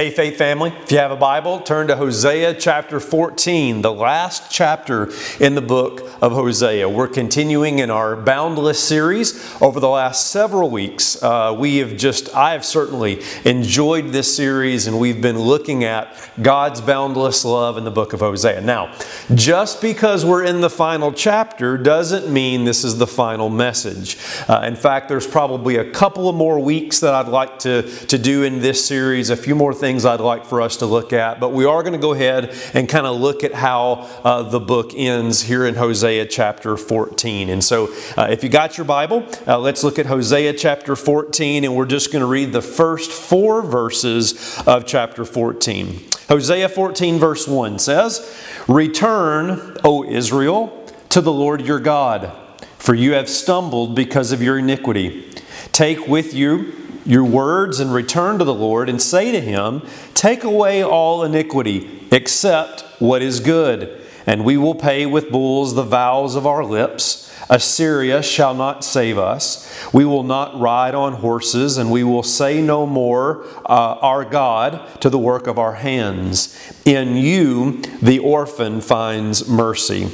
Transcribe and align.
Hey, 0.00 0.08
Faith 0.08 0.38
Family, 0.38 0.72
if 0.82 0.90
you 0.90 0.96
have 0.96 1.10
a 1.10 1.16
Bible, 1.16 1.60
turn 1.60 1.88
to 1.88 1.96
Hosea 1.96 2.54
chapter 2.54 3.00
14, 3.00 3.82
the 3.82 3.92
last 3.92 4.50
chapter 4.50 5.12
in 5.38 5.54
the 5.54 5.60
book 5.60 6.10
of 6.22 6.32
Hosea. 6.32 6.88
We're 6.88 7.06
continuing 7.06 7.80
in 7.80 7.90
our 7.90 8.16
Boundless 8.16 8.82
series 8.82 9.60
over 9.60 9.78
the 9.78 9.90
last 9.90 10.28
several 10.30 10.70
weeks. 10.70 11.22
Uh, 11.22 11.54
we 11.58 11.76
have 11.76 11.98
just, 11.98 12.34
I 12.34 12.52
have 12.52 12.64
certainly 12.64 13.22
enjoyed 13.44 14.08
this 14.08 14.34
series, 14.34 14.86
and 14.86 14.98
we've 14.98 15.20
been 15.20 15.38
looking 15.38 15.84
at 15.84 16.16
God's 16.40 16.80
boundless 16.80 17.44
love 17.44 17.76
in 17.76 17.84
the 17.84 17.90
book 17.90 18.14
of 18.14 18.20
Hosea. 18.20 18.62
Now, 18.62 18.96
just 19.34 19.82
because 19.82 20.24
we're 20.24 20.44
in 20.44 20.62
the 20.62 20.70
final 20.70 21.12
chapter 21.12 21.76
doesn't 21.76 22.32
mean 22.32 22.64
this 22.64 22.84
is 22.84 22.96
the 22.96 23.06
final 23.06 23.50
message. 23.50 24.16
Uh, 24.48 24.62
in 24.64 24.76
fact, 24.76 25.10
there's 25.10 25.26
probably 25.26 25.76
a 25.76 25.90
couple 25.90 26.26
of 26.26 26.34
more 26.34 26.58
weeks 26.58 27.00
that 27.00 27.12
I'd 27.12 27.28
like 27.28 27.58
to, 27.58 27.82
to 28.06 28.16
do 28.16 28.44
in 28.44 28.60
this 28.60 28.82
series, 28.82 29.28
a 29.28 29.36
few 29.36 29.54
more 29.54 29.74
things 29.74 29.89
I'd 29.98 30.20
like 30.20 30.44
for 30.44 30.62
us 30.62 30.76
to 30.78 30.86
look 30.86 31.12
at, 31.12 31.40
but 31.40 31.48
we 31.50 31.64
are 31.64 31.82
going 31.82 31.92
to 31.94 31.98
go 31.98 32.12
ahead 32.12 32.56
and 32.74 32.88
kind 32.88 33.06
of 33.06 33.20
look 33.20 33.42
at 33.42 33.52
how 33.52 34.08
uh, 34.22 34.42
the 34.42 34.60
book 34.60 34.92
ends 34.94 35.42
here 35.42 35.66
in 35.66 35.74
Hosea 35.74 36.26
chapter 36.26 36.76
14. 36.76 37.50
And 37.50 37.62
so, 37.62 37.92
uh, 38.16 38.28
if 38.30 38.44
you 38.44 38.48
got 38.48 38.78
your 38.78 38.84
Bible, 38.84 39.26
uh, 39.46 39.58
let's 39.58 39.82
look 39.82 39.98
at 39.98 40.06
Hosea 40.06 40.52
chapter 40.52 40.94
14, 40.94 41.64
and 41.64 41.74
we're 41.74 41.86
just 41.86 42.12
going 42.12 42.20
to 42.20 42.26
read 42.26 42.52
the 42.52 42.62
first 42.62 43.10
four 43.10 43.62
verses 43.62 44.62
of 44.66 44.86
chapter 44.86 45.24
14. 45.24 46.04
Hosea 46.28 46.68
14, 46.68 47.18
verse 47.18 47.48
1 47.48 47.80
says, 47.80 48.36
Return, 48.68 49.76
O 49.82 50.04
Israel, 50.04 50.86
to 51.08 51.20
the 51.20 51.32
Lord 51.32 51.66
your 51.66 51.80
God, 51.80 52.32
for 52.78 52.94
you 52.94 53.14
have 53.14 53.28
stumbled 53.28 53.96
because 53.96 54.30
of 54.30 54.40
your 54.40 54.58
iniquity. 54.58 55.28
Take 55.72 56.06
with 56.06 56.32
you 56.32 56.79
your 57.04 57.24
words 57.24 57.80
and 57.80 57.92
return 57.92 58.38
to 58.38 58.44
the 58.44 58.54
Lord 58.54 58.88
and 58.88 59.00
say 59.00 59.32
to 59.32 59.40
him, 59.40 59.82
Take 60.14 60.44
away 60.44 60.82
all 60.82 61.24
iniquity, 61.24 62.06
except 62.10 62.82
what 63.00 63.22
is 63.22 63.40
good, 63.40 64.00
and 64.26 64.44
we 64.44 64.56
will 64.56 64.74
pay 64.74 65.06
with 65.06 65.30
bulls 65.30 65.74
the 65.74 65.82
vows 65.82 66.36
of 66.36 66.46
our 66.46 66.64
lips. 66.64 67.26
Assyria 67.48 68.22
shall 68.22 68.54
not 68.54 68.84
save 68.84 69.18
us. 69.18 69.66
We 69.92 70.04
will 70.04 70.22
not 70.22 70.60
ride 70.60 70.94
on 70.94 71.14
horses, 71.14 71.78
and 71.78 71.90
we 71.90 72.04
will 72.04 72.22
say 72.22 72.62
no 72.62 72.86
more, 72.86 73.44
uh, 73.66 73.96
Our 74.00 74.24
God, 74.24 74.80
to 75.00 75.10
the 75.10 75.18
work 75.18 75.48
of 75.48 75.58
our 75.58 75.74
hands. 75.74 76.56
In 76.84 77.16
you 77.16 77.82
the 78.00 78.20
orphan 78.20 78.80
finds 78.80 79.48
mercy. 79.48 80.08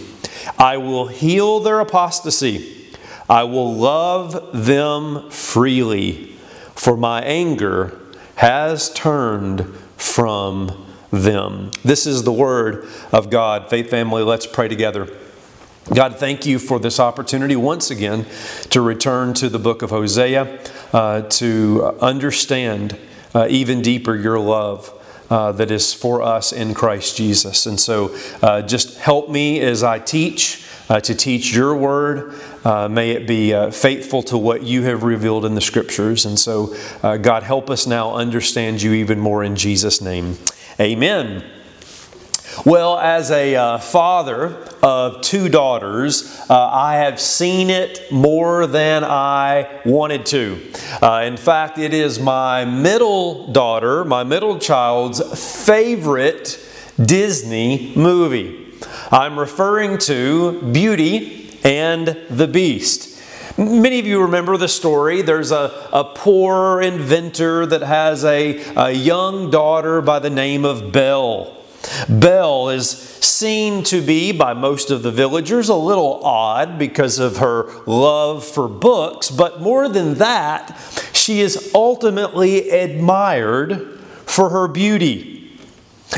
I 0.59 0.78
will 0.78 1.09
heal 1.09 1.61
their 1.61 1.81
apostasy. 1.81 2.95
I 3.28 3.43
will 3.43 3.75
love 3.75 4.65
them 4.65 5.28
freely 5.31 6.36
for 6.77 6.97
my 6.97 7.23
anger 7.23 7.99
has 8.37 8.93
turned 8.93 9.67
from 9.97 10.87
them. 11.11 11.71
This 11.83 12.07
is 12.07 12.23
the 12.23 12.33
word 12.33 12.87
of 13.13 13.31
God. 13.31 13.69
Faith 13.71 13.91
family, 13.91 14.23
let's 14.23 14.47
pray 14.47 14.69
together. 14.69 15.09
God, 15.95 16.17
thank 16.19 16.45
you 16.47 16.59
for 16.59 16.79
this 16.79 16.99
opportunity 16.99 17.56
once 17.56 17.91
again 17.91 18.27
to 18.71 18.81
return 18.81 19.34
to 19.34 19.49
the 19.49 19.59
book 19.59 19.83
of 19.83 19.91
Hosea, 19.91 20.61
uh, 20.93 21.23
to 21.23 21.97
understand 22.00 22.99
uh, 23.34 23.47
even 23.49 23.83
deeper 23.83 24.15
your 24.15 24.39
love. 24.39 24.93
Uh, 25.29 25.50
that 25.50 25.73
is 25.73 25.93
for 25.93 26.23
us 26.23 26.53
in 26.53 26.73
Christ 26.73 27.17
Jesus. 27.17 27.67
And 27.67 27.81
so 27.81 28.17
uh, 28.43 28.62
just 28.62 28.97
help 28.99 29.29
me 29.29 29.59
as 29.61 29.83
I 29.83 29.99
teach 29.99 30.65
uh, 30.89 31.01
to 31.01 31.15
teach 31.15 31.55
your 31.55 31.75
word. 31.75 32.35
Uh, 32.65 32.89
may 32.89 33.11
it 33.11 33.27
be 33.27 33.53
uh, 33.53 33.71
faithful 33.71 34.23
to 34.25 34.39
what 34.39 34.63
you 34.63 34.83
have 34.83 35.03
revealed 35.03 35.45
in 35.45 35.55
the 35.55 35.61
scriptures. 35.61 36.27
And 36.27 36.39
so, 36.39 36.75
uh, 37.03 37.17
God, 37.17 37.43
help 37.43 37.71
us 37.71 37.87
now 37.87 38.15
understand 38.15 38.83
you 38.83 38.93
even 38.93 39.19
more 39.19 39.45
in 39.45 39.57
Jesus' 39.57 40.01
name. 40.01 40.37
Amen. 40.81 41.45
Well, 42.65 42.99
as 42.99 43.31
a 43.31 43.55
uh, 43.55 43.79
father 43.79 44.57
of 44.83 45.21
two 45.21 45.49
daughters, 45.49 46.41
uh, 46.49 46.71
I 46.73 46.97
have 46.97 47.21
seen 47.21 47.69
it 47.69 48.11
more 48.11 48.67
than 48.67 49.05
I 49.05 49.83
wanted 49.85 50.25
to. 50.27 50.61
In 51.03 51.37
fact, 51.37 51.79
it 51.79 51.93
is 51.93 52.19
my 52.19 52.65
middle 52.65 53.53
daughter, 53.53 54.05
my 54.05 54.25
middle 54.25 54.59
child's 54.59 55.21
favorite 55.67 56.59
Disney 56.99 57.93
movie. 57.95 58.66
I'm 59.11 59.39
referring 59.39 59.99
to 59.99 60.61
Beauty 60.72 61.61
and 61.62 62.09
the 62.28 62.49
Beast. 62.49 63.22
Many 63.56 64.00
of 64.00 64.06
you 64.06 64.22
remember 64.22 64.56
the 64.56 64.67
story. 64.67 65.22
There's 65.22 65.53
a, 65.53 65.89
a 65.93 66.03
poor 66.03 66.83
inventor 66.83 67.67
that 67.67 67.83
has 67.83 68.25
a, 68.25 68.61
a 68.75 68.91
young 68.91 69.50
daughter 69.50 70.03
by 70.03 70.19
the 70.19 70.28
name 70.28 70.65
of 70.65 70.91
Belle. 70.91 71.56
Belle 72.09 72.71
is 72.71 72.91
seen 72.91 73.84
to 73.84 74.03
be, 74.03 74.33
by 74.33 74.55
most 74.55 74.91
of 74.91 75.05
the 75.05 75.12
villagers, 75.12 75.69
a 75.69 75.77
little 75.77 76.25
odd 76.25 76.77
because 76.77 77.21
of 77.21 77.37
her 77.37 77.71
love 77.87 78.44
for 78.44 78.67
books, 78.67 79.31
but 79.31 79.61
more 79.61 79.88
than 79.88 80.15
that, 80.15 80.77
she 81.12 81.41
is 81.41 81.71
ultimately 81.75 82.71
admired 82.71 84.00
for 84.25 84.49
her 84.49 84.67
beauty. 84.67 85.36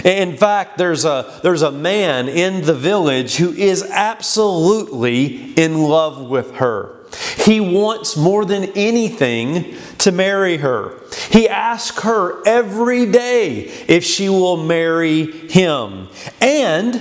In 0.04 0.37
fact, 0.37 0.76
there's 0.78 1.04
a, 1.04 1.41
there's 1.43 1.62
a 1.62 1.72
man 1.72 2.28
in 2.28 2.62
the 2.62 2.75
village 2.75 3.37
who 3.37 3.53
is 3.53 3.82
absolutely 3.82 5.53
in 5.54 5.82
love 5.82 6.28
with 6.28 6.56
her. 6.56 6.94
He 7.38 7.59
wants 7.60 8.16
more 8.16 8.44
than 8.44 8.65
anything 8.76 9.76
to 9.99 10.12
marry 10.12 10.59
her. 10.59 11.00
He 11.31 11.49
asks 11.49 12.03
her 12.03 12.47
every 12.47 13.06
day 13.06 13.60
if 13.88 14.04
she 14.04 14.28
will 14.28 14.62
marry 14.62 15.49
him. 15.49 16.09
And 16.41 16.94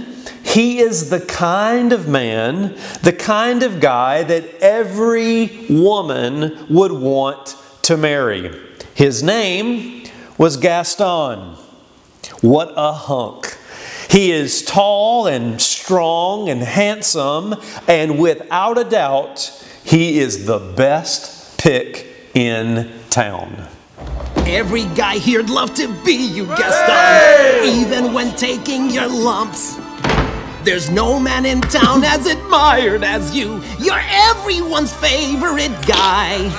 he 0.43 0.79
is 0.79 1.09
the 1.09 1.19
kind 1.19 1.91
of 1.91 2.07
man, 2.07 2.77
the 3.03 3.13
kind 3.13 3.63
of 3.63 3.81
guy 3.81 4.23
that 4.23 4.45
every 4.61 5.65
woman 5.69 6.65
would 6.69 6.93
want 6.93 7.57
to 7.83 7.97
marry. 7.97 8.57
His 8.95 9.21
name 9.21 10.05
was 10.37 10.55
Gaston. 10.55 11.57
What 12.41 12.73
a 12.75 12.93
hunk. 12.93 13.57
He 14.09 14.31
is 14.31 14.63
tall 14.63 15.27
and 15.27 15.59
strong 15.61 16.49
and 16.49 16.61
handsome, 16.61 17.55
and 17.87 18.19
without 18.19 18.77
a 18.77 18.83
doubt, 18.83 19.65
he 19.83 20.19
is 20.19 20.45
the 20.45 20.59
best 20.59 21.57
pick 21.57 22.07
in 22.33 22.91
town. 23.09 23.67
Every 24.45 24.85
guy 24.95 25.17
here'd 25.17 25.49
love 25.49 25.73
to 25.75 25.87
be 26.05 26.13
you, 26.13 26.45
Gaston, 26.45 27.65
hey! 27.65 27.81
even 27.81 28.13
when 28.13 28.35
taking 28.35 28.89
your 28.91 29.07
lumps. 29.07 29.75
There's 30.63 30.89
no 30.89 31.19
man 31.19 31.45
in 31.45 31.61
town 31.61 32.03
as 32.03 32.27
admired 32.27 33.03
as 33.03 33.35
you. 33.35 33.61
You're 33.79 34.01
everyone's 34.09 34.93
favorite 34.93 35.75
guy. 35.87 36.51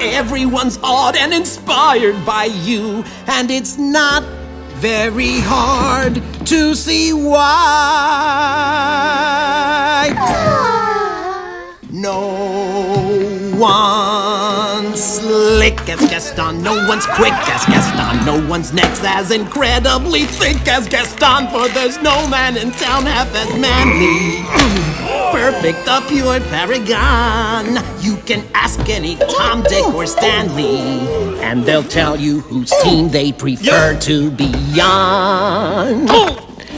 Everyone's 0.00 0.78
awed 0.82 1.16
and 1.16 1.32
inspired 1.32 2.24
by 2.24 2.44
you, 2.44 3.04
and 3.26 3.50
it's 3.50 3.76
not 3.76 4.22
very 4.84 5.40
hard 5.40 6.20
to 6.44 6.74
see 6.74 7.10
why. 7.10 7.40
No 11.90 12.20
one's 13.56 15.02
slick 15.02 15.88
as 15.88 16.00
Gaston, 16.00 16.62
no 16.62 16.86
one's 16.86 17.06
quick 17.06 17.32
as 17.32 17.64
Gaston, 17.64 18.26
no 18.26 18.46
one's 18.46 18.74
next 18.74 19.02
as 19.04 19.30
incredibly 19.30 20.24
thick 20.24 20.68
as 20.68 20.86
Gaston, 20.86 21.48
for 21.48 21.66
there's 21.68 21.96
no 22.02 22.28
man 22.28 22.58
in 22.58 22.70
town 22.72 23.06
half 23.06 23.34
as 23.34 23.48
manly. 23.58 25.03
Perfect, 25.34 25.88
a 25.88 26.00
pure 26.06 26.38
paragon. 26.40 27.78
You 28.00 28.16
can 28.18 28.44
ask 28.54 28.78
any 28.88 29.16
Tom, 29.16 29.64
Dick, 29.64 29.84
or 29.92 30.06
Stanley, 30.06 30.78
and 31.42 31.64
they'll 31.64 31.82
tell 31.82 32.16
you 32.16 32.38
whose 32.40 32.72
team 32.84 33.08
they 33.08 33.32
prefer 33.32 33.98
to 33.98 34.30
be 34.30 34.54
on. 34.80 36.06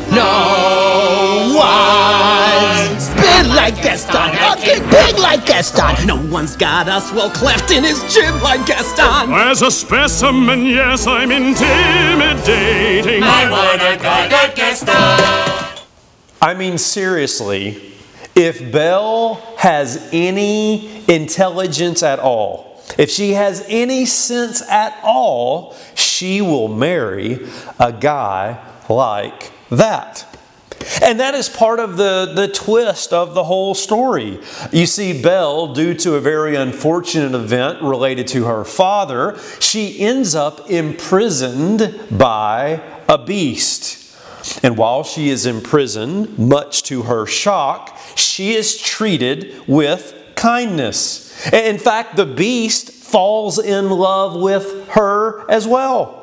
No 0.09 1.53
one's 1.55 3.09
been 3.11 3.49
like 3.55 3.77
Gaston, 3.83 4.35
okay, 4.53 4.81
big 4.91 5.19
like 5.19 5.45
Gaston. 5.45 6.07
No 6.07 6.17
one's 6.33 6.57
got 6.57 6.89
a 6.89 7.03
swell 7.03 7.29
cleft 7.29 7.71
in 7.71 7.85
his 7.85 8.03
chin 8.13 8.41
like 8.41 8.65
Gaston. 8.67 9.35
As 9.35 9.61
a 9.61 9.71
specimen, 9.71 10.65
yes, 10.65 11.07
I'm 11.07 11.31
intimidating. 11.31 13.23
I 13.23 13.51
wanna 13.51 13.97
go 13.99 14.29
to 14.31 14.53
Gaston. 14.57 15.67
I 16.41 16.55
mean, 16.55 16.79
seriously, 16.79 17.96
if 18.37 18.71
Belle 18.71 19.35
has 19.57 20.09
any 20.13 21.03
intelligence 21.09 22.03
at 22.03 22.19
all, 22.19 22.83
if 22.99 23.11
she 23.11 23.33
has 23.33 23.65
any 23.69 24.07
sense 24.07 24.63
at 24.63 24.99
all, 25.03 25.75
she 25.95 26.41
will 26.43 26.69
marry 26.69 27.49
a 27.81 27.93
guy 27.93 28.63
like 28.89 29.53
that. 29.71 30.25
And 31.03 31.19
that 31.21 31.35
is 31.35 31.49
part 31.49 31.81
of 31.81 31.97
the, 31.97 32.33
the 32.35 32.49
twist 32.49 33.13
of 33.13 33.35
the 33.35 33.45
whole 33.45 33.75
story. 33.75 34.39
You 34.71 34.87
see, 34.87 35.21
Belle, 35.21 35.73
due 35.73 35.95
to 35.95 36.15
a 36.15 36.21
very 36.21 36.55
unfortunate 36.55 37.35
event 37.35 37.83
related 37.83 38.29
to 38.29 38.45
her 38.45 38.65
father, 38.65 39.39
she 39.59 39.99
ends 39.99 40.35
up 40.35 40.71
imprisoned 40.71 41.99
by 42.11 42.83
a 43.09 43.19
beast. 43.19 44.06
And 44.63 44.77
while 44.77 45.05
she 45.05 45.29
is 45.29 45.47
in 45.47 45.61
prison, 45.61 46.35
much 46.37 46.83
to 46.85 47.03
her 47.03 47.27
shock, 47.27 47.99
she 48.15 48.55
is 48.55 48.81
treated 48.81 49.67
with 49.67 50.15
kindness. 50.35 51.53
In 51.53 51.79
fact, 51.79 52.17
the 52.17 52.27
beast 52.27 52.91
falls 52.91 53.59
in 53.59 53.91
love 53.91 54.41
with 54.41 54.89
her 54.91 55.49
as 55.51 55.67
well. 55.67 56.23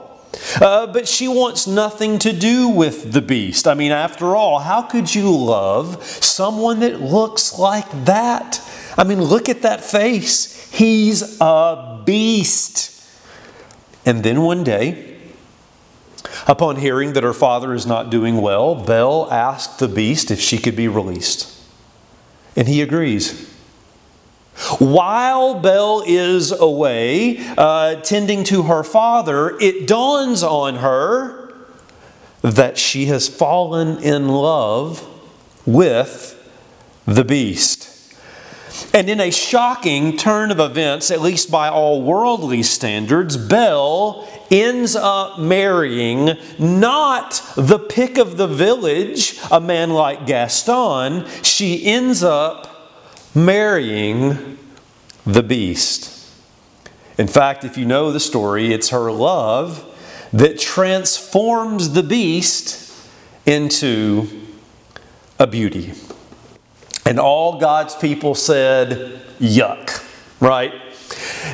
Uh, 0.59 0.87
but 0.87 1.07
she 1.07 1.27
wants 1.27 1.67
nothing 1.67 2.17
to 2.19 2.33
do 2.33 2.67
with 2.67 3.13
the 3.13 3.21
beast. 3.21 3.67
I 3.67 3.73
mean, 3.73 3.91
after 3.91 4.35
all, 4.35 4.59
how 4.59 4.81
could 4.81 5.13
you 5.13 5.35
love 5.35 6.03
someone 6.03 6.79
that 6.79 7.01
looks 7.01 7.57
like 7.57 7.89
that? 8.05 8.59
I 8.97 9.03
mean, 9.03 9.21
look 9.21 9.49
at 9.49 9.61
that 9.61 9.83
face. 9.83 10.71
He's 10.71 11.39
a 11.39 12.01
beast. 12.05 12.89
And 14.05 14.23
then 14.23 14.41
one 14.41 14.63
day, 14.63 15.12
upon 16.47 16.77
hearing 16.77 17.13
that 17.13 17.23
her 17.23 17.33
father 17.33 17.73
is 17.73 17.85
not 17.85 18.09
doing 18.09 18.37
well, 18.41 18.75
Belle 18.75 19.27
asked 19.31 19.79
the 19.79 19.87
beast 19.87 20.31
if 20.31 20.39
she 20.39 20.57
could 20.57 20.75
be 20.75 20.87
released. 20.87 21.49
And 22.55 22.67
he 22.67 22.81
agrees. 22.81 23.49
While 24.77 25.59
Belle 25.59 26.03
is 26.05 26.51
away 26.51 27.37
uh, 27.57 27.95
tending 27.95 28.43
to 28.45 28.63
her 28.63 28.83
father, 28.83 29.57
it 29.59 29.87
dawns 29.87 30.43
on 30.43 30.75
her 30.75 31.53
that 32.41 32.77
she 32.77 33.05
has 33.05 33.27
fallen 33.27 33.97
in 34.03 34.27
love 34.27 35.07
with 35.65 36.39
the 37.05 37.23
beast. 37.23 37.89
And 38.93 39.09
in 39.09 39.19
a 39.19 39.31
shocking 39.31 40.17
turn 40.17 40.51
of 40.51 40.59
events, 40.59 41.09
at 41.09 41.21
least 41.21 41.49
by 41.49 41.69
all 41.69 42.01
worldly 42.01 42.63
standards, 42.63 43.37
Belle 43.37 44.27
ends 44.53 44.95
up 44.95 45.39
marrying 45.39 46.37
not 46.59 47.41
the 47.57 47.79
pick 47.79 48.17
of 48.17 48.37
the 48.37 48.47
village, 48.47 49.39
a 49.51 49.59
man 49.59 49.89
like 49.89 50.27
Gaston. 50.27 51.25
She 51.41 51.83
ends 51.85 52.23
up 52.23 52.93
marrying 53.33 54.59
the 55.25 55.41
beast. 55.41 56.11
In 57.17 57.27
fact, 57.27 57.63
if 57.63 57.77
you 57.77 57.85
know 57.85 58.11
the 58.11 58.19
story, 58.19 58.71
it's 58.71 58.89
her 58.89 59.11
love 59.11 59.89
that 60.31 60.59
transforms 60.59 61.93
the 61.93 62.03
beast 62.03 62.93
into 63.45 64.27
a 65.39 65.47
beauty. 65.47 65.93
And 67.05 67.19
all 67.19 67.59
God's 67.59 67.95
people 67.95 68.35
said, 68.35 69.19
Yuck, 69.39 70.07
right? 70.39 70.73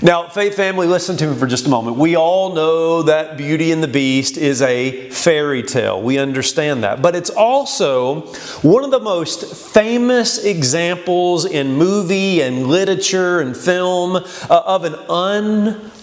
Now, 0.01 0.29
Faith 0.29 0.55
family, 0.55 0.87
listen 0.87 1.17
to 1.17 1.27
me 1.27 1.35
for 1.35 1.45
just 1.45 1.65
a 1.65 1.69
moment. 1.69 1.97
We 1.97 2.15
all 2.15 2.53
know 2.53 3.03
that 3.03 3.35
Beauty 3.35 3.73
and 3.73 3.83
the 3.83 3.87
Beast 3.87 4.37
is 4.37 4.61
a 4.61 5.09
fairy 5.09 5.61
tale. 5.61 6.01
We 6.01 6.17
understand 6.17 6.83
that. 6.85 7.01
But 7.01 7.17
it's 7.17 7.29
also 7.29 8.21
one 8.61 8.85
of 8.85 8.91
the 8.91 9.01
most 9.01 9.53
famous 9.73 10.45
examples 10.45 11.43
in 11.43 11.73
movie 11.73 12.41
and 12.41 12.67
literature 12.67 13.41
and 13.41 13.57
film 13.57 14.15
uh, 14.15 14.23
of 14.49 14.85
an 14.85 14.95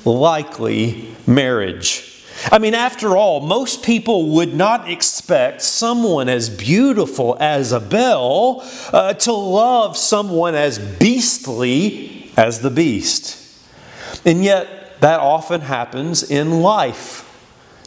unlikely 0.05 1.15
marriage. 1.27 2.23
I 2.53 2.59
mean, 2.59 2.75
after 2.75 3.17
all, 3.17 3.41
most 3.41 3.83
people 3.83 4.29
would 4.33 4.53
not 4.55 4.91
expect 4.91 5.63
someone 5.63 6.29
as 6.29 6.51
beautiful 6.51 7.39
as 7.41 7.73
a 7.73 7.81
Belle 7.81 8.63
uh, 8.93 9.15
to 9.15 9.33
love 9.33 9.97
someone 9.97 10.55
as 10.55 10.79
beastly 10.79 12.31
as 12.37 12.61
the 12.61 12.69
beast. 12.69 13.46
And 14.26 14.44
yet, 14.44 15.00
that 15.00 15.20
often 15.20 15.62
happens 15.62 16.28
in 16.28 16.61
life. 16.61 17.23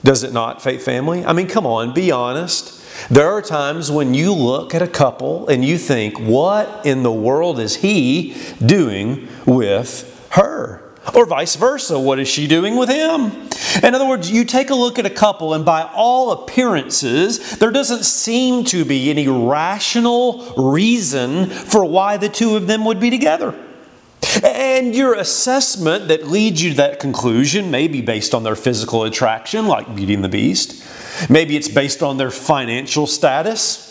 Does 0.04 0.24
it 0.24 0.32
not, 0.32 0.62
Faith 0.62 0.84
Family? 0.84 1.26
I 1.26 1.34
mean, 1.34 1.48
come 1.48 1.66
on, 1.66 1.94
be 1.94 2.12
honest. 2.12 2.78
There 3.10 3.30
are 3.30 3.42
times 3.42 3.92
when 3.92 4.14
you 4.14 4.34
look 4.34 4.74
at 4.74 4.82
a 4.82 4.88
couple 4.88 5.48
and 5.50 5.64
you 5.64 5.78
think, 5.78 6.20
what 6.20 6.86
in 6.86 7.04
the 7.04 7.12
world 7.12 7.60
is 7.60 7.76
he 7.76 8.38
doing 8.66 9.28
with 9.46 10.28
her? 10.32 10.82
Or 11.14 11.26
vice 11.26 11.56
versa, 11.56 12.00
what 12.00 12.20
is 12.20 12.28
she 12.28 12.48
doing 12.48 12.76
with 12.76 12.90
him? 12.90 13.50
In 13.84 13.96
other 13.96 14.08
words, 14.08 14.32
you 14.32 14.46
take 14.46 14.70
a 14.70 14.76
look 14.76 15.00
at 15.00 15.06
a 15.06 15.10
couple, 15.10 15.54
and 15.54 15.66
by 15.66 15.84
all 15.94 16.32
appearances, 16.32 17.58
there 17.58 17.72
doesn't 17.72 18.04
seem 18.04 18.64
to 18.66 18.86
be 18.86 19.10
any 19.10 19.28
rational 19.28 20.54
reason 20.56 21.50
for 21.50 21.84
why 21.84 22.18
the 22.18 22.30
two 22.30 22.56
of 22.56 22.68
them 22.68 22.86
would 22.86 23.00
be 23.00 23.10
together. 23.10 23.56
And 24.44 24.96
your 24.96 25.14
assessment 25.16 26.08
that 26.10 26.28
leads 26.28 26.62
you 26.62 26.72
to 26.72 26.76
that 26.78 27.00
conclusion 27.00 27.72
may 27.72 27.88
be 27.88 28.02
based 28.02 28.34
on 28.34 28.44
their 28.44 28.56
physical 28.56 29.04
attraction, 29.04 29.68
like 29.68 29.96
Beauty 29.96 30.14
and 30.14 30.24
the 30.24 30.30
Beast. 30.30 30.86
Maybe 31.30 31.56
it's 31.56 31.68
based 31.68 32.04
on 32.04 32.18
their 32.18 32.32
financial 32.32 33.08
status. 33.08 33.88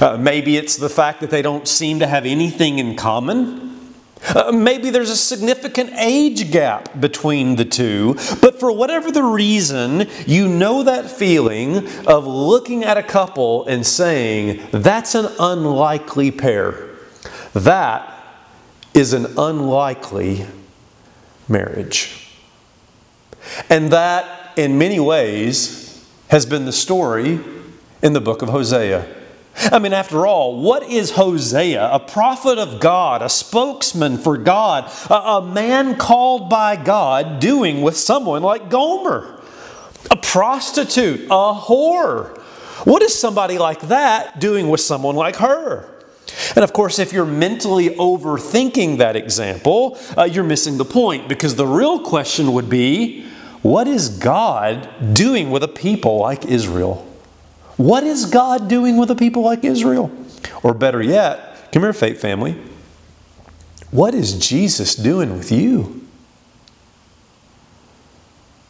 Uh, 0.00 0.16
maybe 0.16 0.56
it's 0.56 0.76
the 0.76 0.88
fact 0.88 1.20
that 1.20 1.30
they 1.30 1.42
don't 1.42 1.68
seem 1.68 1.98
to 2.00 2.06
have 2.06 2.26
anything 2.26 2.78
in 2.78 2.96
common. 2.96 3.94
Uh, 4.34 4.50
maybe 4.52 4.90
there's 4.90 5.10
a 5.10 5.16
significant 5.16 5.90
age 5.94 6.50
gap 6.50 6.98
between 6.98 7.56
the 7.56 7.64
two, 7.64 8.14
but 8.40 8.58
for 8.58 8.72
whatever 8.72 9.10
the 9.10 9.22
reason, 9.22 10.08
you 10.26 10.48
know 10.48 10.82
that 10.82 11.10
feeling 11.10 11.86
of 12.06 12.26
looking 12.26 12.84
at 12.84 12.96
a 12.96 13.02
couple 13.02 13.66
and 13.66 13.86
saying, 13.86 14.66
that's 14.70 15.14
an 15.14 15.30
unlikely 15.38 16.30
pair. 16.30 16.90
That 17.52 18.13
is 18.94 19.12
an 19.12 19.26
unlikely 19.36 20.46
marriage. 21.48 22.30
And 23.68 23.90
that, 23.90 24.56
in 24.56 24.78
many 24.78 25.00
ways, 25.00 26.06
has 26.28 26.46
been 26.46 26.64
the 26.64 26.72
story 26.72 27.40
in 28.02 28.12
the 28.12 28.20
book 28.20 28.42
of 28.42 28.48
Hosea. 28.48 29.06
I 29.56 29.78
mean, 29.78 29.92
after 29.92 30.26
all, 30.26 30.60
what 30.60 30.82
is 30.84 31.12
Hosea? 31.12 31.88
A 31.92 32.00
prophet 32.00 32.58
of 32.58 32.80
God, 32.80 33.22
a 33.22 33.28
spokesman 33.28 34.18
for 34.18 34.36
God, 34.36 34.90
a, 35.08 35.14
a, 35.14 35.42
man 35.46 35.96
called 35.96 36.50
by 36.50 36.74
God 36.76 37.40
doing 37.40 37.80
with 37.82 37.96
someone 37.96 38.42
like 38.42 38.68
Gomer? 38.68 39.40
A 40.10 40.16
prostitute, 40.16 41.26
a 41.26 41.54
whore. 41.54 42.36
What 42.84 43.02
is 43.02 43.18
somebody 43.18 43.58
like 43.58 43.80
that 43.82 44.40
doing 44.40 44.68
with 44.68 44.80
someone 44.80 45.14
like 45.14 45.36
her? 45.36 45.93
And 46.54 46.64
of 46.64 46.72
course, 46.72 46.98
if 46.98 47.12
you're 47.12 47.26
mentally 47.26 47.90
overthinking 47.90 48.98
that 48.98 49.16
example, 49.16 49.98
uh, 50.16 50.24
you're 50.24 50.44
missing 50.44 50.78
the 50.78 50.84
point 50.84 51.28
because 51.28 51.54
the 51.56 51.66
real 51.66 52.00
question 52.00 52.52
would 52.52 52.68
be 52.68 53.26
what 53.62 53.88
is 53.88 54.08
God 54.08 55.14
doing 55.14 55.50
with 55.50 55.62
a 55.62 55.68
people 55.68 56.18
like 56.18 56.44
Israel? 56.44 57.06
What 57.76 58.04
is 58.04 58.26
God 58.26 58.68
doing 58.68 58.96
with 58.96 59.10
a 59.10 59.16
people 59.16 59.42
like 59.42 59.64
Israel? 59.64 60.10
Or 60.62 60.74
better 60.74 61.02
yet, 61.02 61.72
come 61.72 61.82
here, 61.82 61.92
faith 61.92 62.20
family. 62.20 62.60
What 63.90 64.14
is 64.14 64.34
Jesus 64.34 64.94
doing 64.94 65.36
with 65.36 65.50
you? 65.50 66.04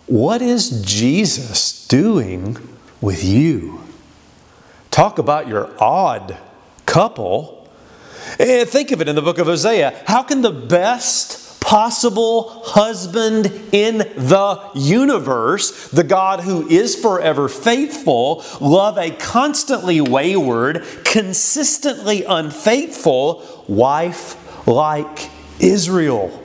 What 0.06 0.42
is 0.42 0.82
Jesus 0.82 1.86
doing 1.86 2.56
with 3.00 3.24
you? 3.24 3.80
Talk 4.90 5.18
about 5.18 5.48
your 5.48 5.70
odd 5.82 6.36
couple. 6.94 7.68
And 8.38 8.68
think 8.68 8.92
of 8.92 9.00
it 9.00 9.08
in 9.08 9.16
the 9.16 9.22
book 9.22 9.38
of 9.38 9.48
Hosea. 9.48 10.04
How 10.06 10.22
can 10.22 10.42
the 10.42 10.52
best 10.52 11.60
possible 11.60 12.62
husband 12.64 13.46
in 13.72 13.98
the 13.98 14.70
universe, 14.76 15.88
the 15.88 16.04
God 16.04 16.38
who 16.38 16.68
is 16.68 16.94
forever 16.94 17.48
faithful, 17.48 18.44
love 18.60 18.96
a 18.96 19.10
constantly 19.10 20.00
wayward, 20.00 20.84
consistently 21.04 22.22
unfaithful 22.22 23.64
wife 23.66 24.68
like 24.68 25.30
Israel? 25.58 26.43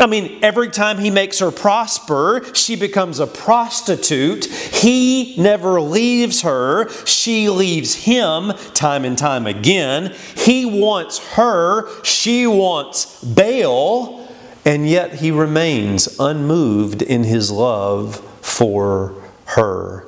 I 0.00 0.06
mean, 0.06 0.38
every 0.42 0.70
time 0.70 0.98
he 0.98 1.10
makes 1.10 1.40
her 1.40 1.50
prosper, 1.50 2.42
she 2.54 2.74
becomes 2.74 3.20
a 3.20 3.26
prostitute. 3.26 4.46
He 4.46 5.36
never 5.36 5.78
leaves 5.78 6.40
her. 6.40 6.88
She 7.04 7.50
leaves 7.50 7.94
him 7.94 8.52
time 8.72 9.04
and 9.04 9.18
time 9.18 9.46
again. 9.46 10.16
He 10.36 10.64
wants 10.64 11.18
her. 11.34 12.02
She 12.02 12.46
wants 12.46 13.22
Baal. 13.22 14.26
And 14.64 14.88
yet 14.88 15.16
he 15.16 15.30
remains 15.30 16.18
unmoved 16.18 17.02
in 17.02 17.24
his 17.24 17.50
love 17.50 18.16
for 18.42 19.14
her. 19.46 20.06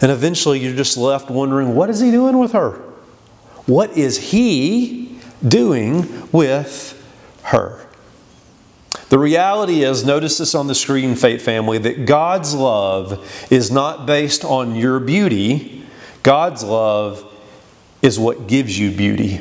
And 0.00 0.10
eventually 0.10 0.58
you're 0.58 0.74
just 0.74 0.96
left 0.96 1.30
wondering 1.30 1.76
what 1.76 1.90
is 1.90 2.00
he 2.00 2.10
doing 2.10 2.38
with 2.38 2.52
her? 2.52 2.72
What 3.66 3.96
is 3.96 4.18
he 4.18 5.20
doing 5.46 6.28
with 6.32 7.00
her? 7.44 7.87
The 9.08 9.18
reality 9.18 9.82
is, 9.84 10.04
notice 10.04 10.38
this 10.38 10.54
on 10.54 10.66
the 10.66 10.74
screen, 10.74 11.14
Faith 11.14 11.42
Family, 11.42 11.78
that 11.78 12.04
God's 12.04 12.54
love 12.54 13.46
is 13.50 13.70
not 13.70 14.04
based 14.06 14.44
on 14.44 14.76
your 14.76 15.00
beauty. 15.00 15.86
God's 16.22 16.62
love 16.62 17.24
is 18.02 18.18
what 18.18 18.46
gives 18.46 18.78
you 18.78 18.90
beauty. 18.90 19.40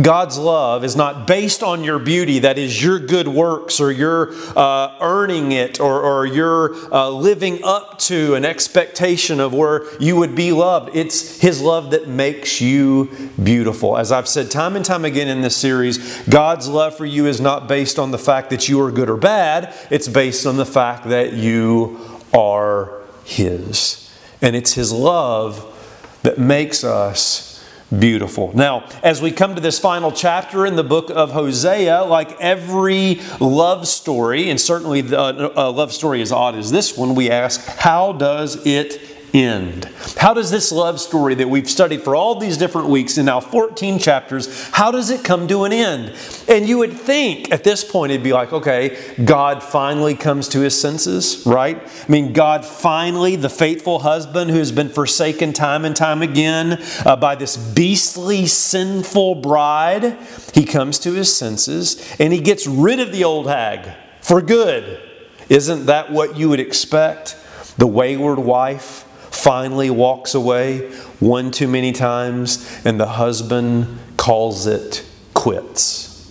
God's 0.00 0.38
love 0.38 0.84
is 0.84 0.96
not 0.96 1.26
based 1.26 1.62
on 1.62 1.84
your 1.84 1.98
beauty, 1.98 2.40
that 2.40 2.58
is, 2.58 2.82
your 2.82 2.98
good 2.98 3.28
works, 3.28 3.80
or 3.80 3.90
your 3.90 4.32
uh, 4.56 4.96
earning 5.00 5.52
it, 5.52 5.80
or, 5.80 6.00
or 6.02 6.26
your 6.26 6.74
uh, 6.92 7.08
living 7.08 7.60
up 7.64 7.98
to 8.00 8.34
an 8.34 8.44
expectation 8.44 9.40
of 9.40 9.54
where 9.54 9.82
you 9.98 10.16
would 10.16 10.34
be 10.34 10.52
loved. 10.52 10.94
It's 10.96 11.40
His 11.40 11.60
love 11.60 11.90
that 11.90 12.08
makes 12.08 12.60
you 12.60 13.30
beautiful. 13.42 13.96
As 13.96 14.12
I've 14.12 14.28
said 14.28 14.50
time 14.50 14.76
and 14.76 14.84
time 14.84 15.04
again 15.04 15.28
in 15.28 15.40
this 15.40 15.56
series, 15.56 16.22
God's 16.28 16.68
love 16.68 16.96
for 16.96 17.06
you 17.06 17.26
is 17.26 17.40
not 17.40 17.68
based 17.68 17.98
on 17.98 18.10
the 18.10 18.18
fact 18.18 18.50
that 18.50 18.68
you 18.68 18.80
are 18.80 18.90
good 18.90 19.10
or 19.10 19.16
bad, 19.16 19.74
it's 19.90 20.08
based 20.08 20.46
on 20.46 20.56
the 20.56 20.66
fact 20.66 21.08
that 21.08 21.32
you 21.32 21.98
are 22.32 23.02
His. 23.24 24.04
And 24.40 24.54
it's 24.54 24.74
His 24.74 24.92
love 24.92 25.74
that 26.22 26.38
makes 26.38 26.84
us 26.84 27.47
beautiful. 27.96 28.52
Now, 28.54 28.88
as 29.02 29.22
we 29.22 29.30
come 29.30 29.54
to 29.54 29.60
this 29.60 29.78
final 29.78 30.12
chapter 30.12 30.66
in 30.66 30.76
the 30.76 30.84
book 30.84 31.10
of 31.10 31.32
Hosea, 31.32 32.04
like 32.04 32.38
every 32.40 33.20
love 33.40 33.88
story, 33.88 34.50
and 34.50 34.60
certainly 34.60 35.00
the, 35.00 35.18
uh, 35.18 35.52
a 35.56 35.70
love 35.70 35.92
story 35.92 36.20
as 36.22 36.32
odd 36.32 36.54
as 36.54 36.70
this 36.70 36.96
one, 36.96 37.14
we 37.14 37.30
ask, 37.30 37.64
how 37.66 38.12
does 38.12 38.66
it 38.66 39.17
end? 39.34 39.84
How 40.16 40.34
does 40.34 40.50
this 40.50 40.72
love 40.72 41.00
story 41.00 41.34
that 41.36 41.48
we've 41.48 41.68
studied 41.68 42.02
for 42.02 42.16
all 42.16 42.34
these 42.34 42.56
different 42.56 42.88
weeks 42.88 43.18
in 43.18 43.26
now 43.26 43.40
14 43.40 43.98
chapters, 43.98 44.68
how 44.70 44.90
does 44.90 45.10
it 45.10 45.24
come 45.24 45.46
to 45.48 45.64
an 45.64 45.72
end? 45.72 46.14
And 46.48 46.68
you 46.68 46.78
would 46.78 46.92
think 46.92 47.52
at 47.52 47.64
this 47.64 47.84
point 47.84 48.12
it'd 48.12 48.24
be 48.24 48.32
like, 48.32 48.52
okay, 48.52 49.14
God 49.24 49.62
finally 49.62 50.14
comes 50.14 50.48
to 50.48 50.60
his 50.60 50.78
senses, 50.80 51.42
right? 51.46 51.80
I 51.80 52.10
mean, 52.10 52.32
God 52.32 52.64
finally, 52.64 53.36
the 53.36 53.50
faithful 53.50 54.00
husband 54.00 54.50
who 54.50 54.58
has 54.58 54.72
been 54.72 54.88
forsaken 54.88 55.52
time 55.52 55.84
and 55.84 55.94
time 55.94 56.22
again 56.22 56.82
uh, 57.04 57.16
by 57.16 57.34
this 57.34 57.56
beastly, 57.56 58.46
sinful 58.46 59.36
bride, 59.36 60.16
he 60.54 60.64
comes 60.64 60.98
to 61.00 61.12
his 61.12 61.34
senses 61.34 62.16
and 62.18 62.32
he 62.32 62.40
gets 62.40 62.66
rid 62.66 63.00
of 63.00 63.12
the 63.12 63.24
old 63.24 63.46
hag 63.46 63.94
for 64.20 64.42
good. 64.42 65.00
Isn't 65.48 65.86
that 65.86 66.12
what 66.12 66.36
you 66.36 66.48
would 66.50 66.60
expect? 66.60 67.36
The 67.78 67.86
wayward 67.86 68.38
wife 68.38 69.04
finally 69.30 69.90
walks 69.90 70.34
away 70.34 70.90
one 71.20 71.50
too 71.50 71.68
many 71.68 71.92
times, 71.92 72.80
and 72.84 72.98
the 72.98 73.06
husband 73.06 73.98
calls 74.16 74.66
it 74.66 75.04
quits. 75.34 76.30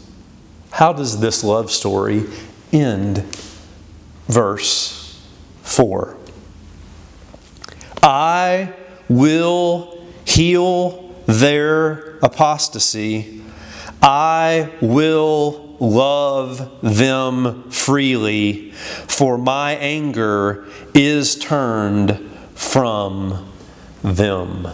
How 0.72 0.94
does 0.94 1.20
this 1.20 1.44
love 1.44 1.72
story 1.72 2.26
end? 2.72 3.24
Verse 4.28 5.26
4 5.64 6.18
I 8.04 8.74
will 9.10 10.06
heal 10.26 11.16
their 11.26 12.18
apostasy, 12.20 13.42
I 14.02 14.72
will 14.82 15.76
love 15.80 16.80
them 16.82 17.70
freely, 17.70 18.72
for 18.72 19.38
my 19.38 19.76
anger 19.76 20.68
is 20.94 21.36
turned 21.36 22.37
from 22.58 23.54
them. 24.02 24.68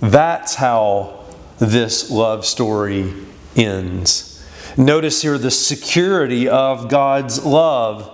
That's 0.00 0.54
how 0.54 1.26
this 1.58 2.10
love 2.10 2.46
story 2.46 3.12
ends. 3.54 4.44
Notice 4.78 5.20
here 5.20 5.36
the 5.36 5.50
security 5.50 6.48
of 6.48 6.88
God's 6.88 7.44
love. 7.44 8.08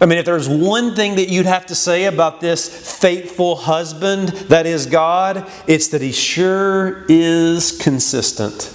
I 0.00 0.06
mean, 0.06 0.18
if 0.18 0.24
there's 0.24 0.48
one 0.48 0.94
thing 0.94 1.16
that 1.16 1.28
you'd 1.28 1.46
have 1.46 1.66
to 1.66 1.74
say 1.74 2.04
about 2.04 2.40
this 2.40 2.98
faithful 2.98 3.56
husband 3.56 4.28
that 4.48 4.64
is 4.64 4.86
God, 4.86 5.50
it's 5.66 5.88
that 5.88 6.00
he 6.00 6.12
sure 6.12 7.04
is 7.08 7.76
consistent. 7.78 8.72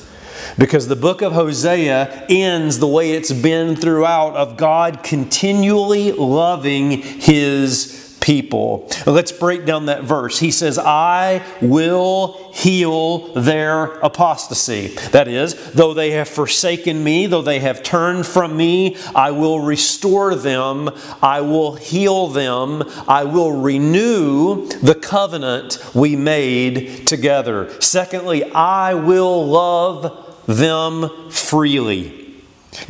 Because 0.58 0.90
the 0.90 0.98
book 0.98 1.22
of 1.22 1.32
Hosea 1.32 2.25
ends 2.28 2.80
the 2.80 2.88
way 2.88 3.12
it's 3.12 3.32
been 3.32 3.78
throughout 3.78 4.36
of 4.36 4.58
God 4.58 5.01
continually 5.01 6.12
loving 6.12 7.01
his 7.01 8.01
people. 8.22 8.88
Let's 9.06 9.32
break 9.32 9.66
down 9.66 9.88
that 9.88 10.04
verse. 10.04 10.40
He 10.40 10.51
says, 10.51 10.80
I 10.80 11.44
will 11.62 12.51
heal 12.54 13.34
their 13.34 13.86
apostasy. 14.00 14.88
That 15.12 15.28
is, 15.28 15.72
though 15.72 15.94
they 15.94 16.12
have 16.12 16.30
forsaken 16.30 17.04
me, 17.04 17.25
though 17.25 17.42
they 17.42 17.60
have 17.60 17.84
turned 17.84 18.25
from 18.25 18.56
me, 18.56 18.96
I 19.16 19.32
will 19.32 19.60
restore 19.60 20.36
them, 20.36 20.90
I 21.22 21.42
will 21.42 21.75
heal 21.75 22.28
them, 22.28 22.84
I 23.08 23.25
will 23.25 23.60
renew 23.60 24.68
the 24.68 24.96
covenant 24.96 25.80
we 25.94 26.16
made 26.16 27.08
together. 27.08 27.70
Secondly, 27.82 28.44
I 28.51 28.94
will 28.94 29.46
love 29.48 30.46
them 30.46 31.32
freely. 31.32 32.36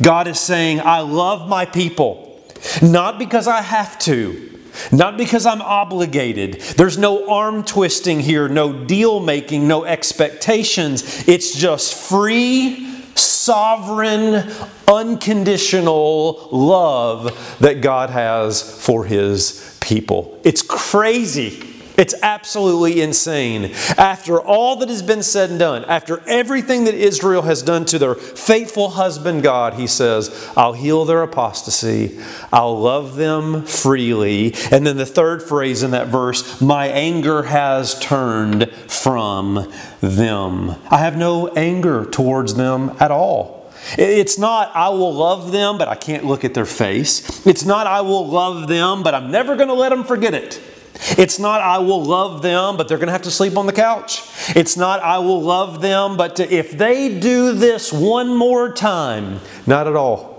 God 0.00 0.28
is 0.28 0.38
saying, 0.38 0.80
I 0.80 1.00
love 1.00 1.48
my 1.48 1.64
people, 1.64 2.40
not 2.82 3.18
because 3.18 3.48
I 3.48 3.62
have 3.62 3.98
to 4.00 4.51
not 4.90 5.16
because 5.16 5.46
I'm 5.46 5.62
obligated. 5.62 6.60
There's 6.76 6.98
no 6.98 7.28
arm 7.28 7.64
twisting 7.64 8.20
here, 8.20 8.48
no 8.48 8.72
deal 8.84 9.20
making, 9.20 9.66
no 9.68 9.84
expectations. 9.84 11.28
It's 11.28 11.54
just 11.54 11.94
free, 11.94 12.88
sovereign, 13.14 14.50
unconditional 14.88 16.48
love 16.52 17.56
that 17.60 17.80
God 17.80 18.10
has 18.10 18.62
for 18.84 19.04
His 19.04 19.76
people. 19.80 20.40
It's 20.44 20.62
crazy. 20.62 21.71
It's 21.96 22.14
absolutely 22.22 23.00
insane. 23.00 23.72
After 23.98 24.40
all 24.40 24.76
that 24.76 24.88
has 24.88 25.02
been 25.02 25.22
said 25.22 25.50
and 25.50 25.58
done, 25.58 25.84
after 25.84 26.22
everything 26.26 26.84
that 26.84 26.94
Israel 26.94 27.42
has 27.42 27.62
done 27.62 27.84
to 27.86 27.98
their 27.98 28.14
faithful 28.14 28.90
husband 28.90 29.42
God, 29.42 29.74
he 29.74 29.86
says, 29.86 30.50
I'll 30.56 30.72
heal 30.72 31.04
their 31.04 31.22
apostasy, 31.22 32.18
I'll 32.52 32.78
love 32.78 33.16
them 33.16 33.64
freely. 33.66 34.54
And 34.70 34.86
then 34.86 34.96
the 34.96 35.06
third 35.06 35.42
phrase 35.42 35.82
in 35.82 35.90
that 35.90 36.08
verse, 36.08 36.60
my 36.60 36.86
anger 36.86 37.42
has 37.44 37.98
turned 37.98 38.70
from 38.88 39.70
them. 40.00 40.76
I 40.90 40.98
have 40.98 41.16
no 41.16 41.48
anger 41.48 42.04
towards 42.04 42.54
them 42.54 42.96
at 43.00 43.10
all. 43.10 43.70
It's 43.98 44.38
not, 44.38 44.70
I 44.74 44.90
will 44.90 45.12
love 45.12 45.52
them, 45.52 45.76
but 45.76 45.88
I 45.88 45.96
can't 45.96 46.24
look 46.24 46.44
at 46.44 46.54
their 46.54 46.64
face. 46.64 47.44
It's 47.46 47.64
not, 47.64 47.86
I 47.86 48.00
will 48.02 48.26
love 48.26 48.68
them, 48.68 49.02
but 49.02 49.14
I'm 49.14 49.30
never 49.30 49.56
going 49.56 49.68
to 49.68 49.74
let 49.74 49.88
them 49.88 50.04
forget 50.04 50.34
it. 50.34 50.60
It's 50.94 51.38
not, 51.38 51.60
I 51.60 51.78
will 51.78 52.02
love 52.04 52.42
them, 52.42 52.76
but 52.76 52.88
they're 52.88 52.98
going 52.98 53.08
to 53.08 53.12
have 53.12 53.22
to 53.22 53.30
sleep 53.30 53.56
on 53.56 53.66
the 53.66 53.72
couch. 53.72 54.22
It's 54.54 54.76
not, 54.76 55.00
I 55.00 55.18
will 55.18 55.40
love 55.40 55.80
them, 55.80 56.16
but 56.16 56.36
to, 56.36 56.52
if 56.52 56.72
they 56.72 57.18
do 57.18 57.52
this 57.52 57.92
one 57.92 58.36
more 58.36 58.72
time, 58.72 59.40
not 59.66 59.86
at 59.86 59.96
all. 59.96 60.32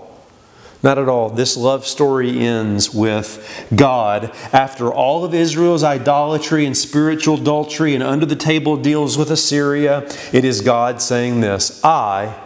Not 0.82 0.98
at 0.98 1.08
all. 1.08 1.30
This 1.30 1.56
love 1.56 1.86
story 1.86 2.40
ends 2.40 2.92
with 2.92 3.66
God, 3.74 4.30
after 4.52 4.92
all 4.92 5.24
of 5.24 5.32
Israel's 5.32 5.82
idolatry 5.82 6.66
and 6.66 6.76
spiritual 6.76 7.40
adultery 7.40 7.94
and 7.94 8.02
under 8.02 8.26
the 8.26 8.36
table 8.36 8.76
deals 8.76 9.16
with 9.16 9.30
Assyria, 9.30 10.06
it 10.30 10.44
is 10.44 10.60
God 10.60 11.00
saying 11.00 11.40
this 11.40 11.82
I 11.82 12.38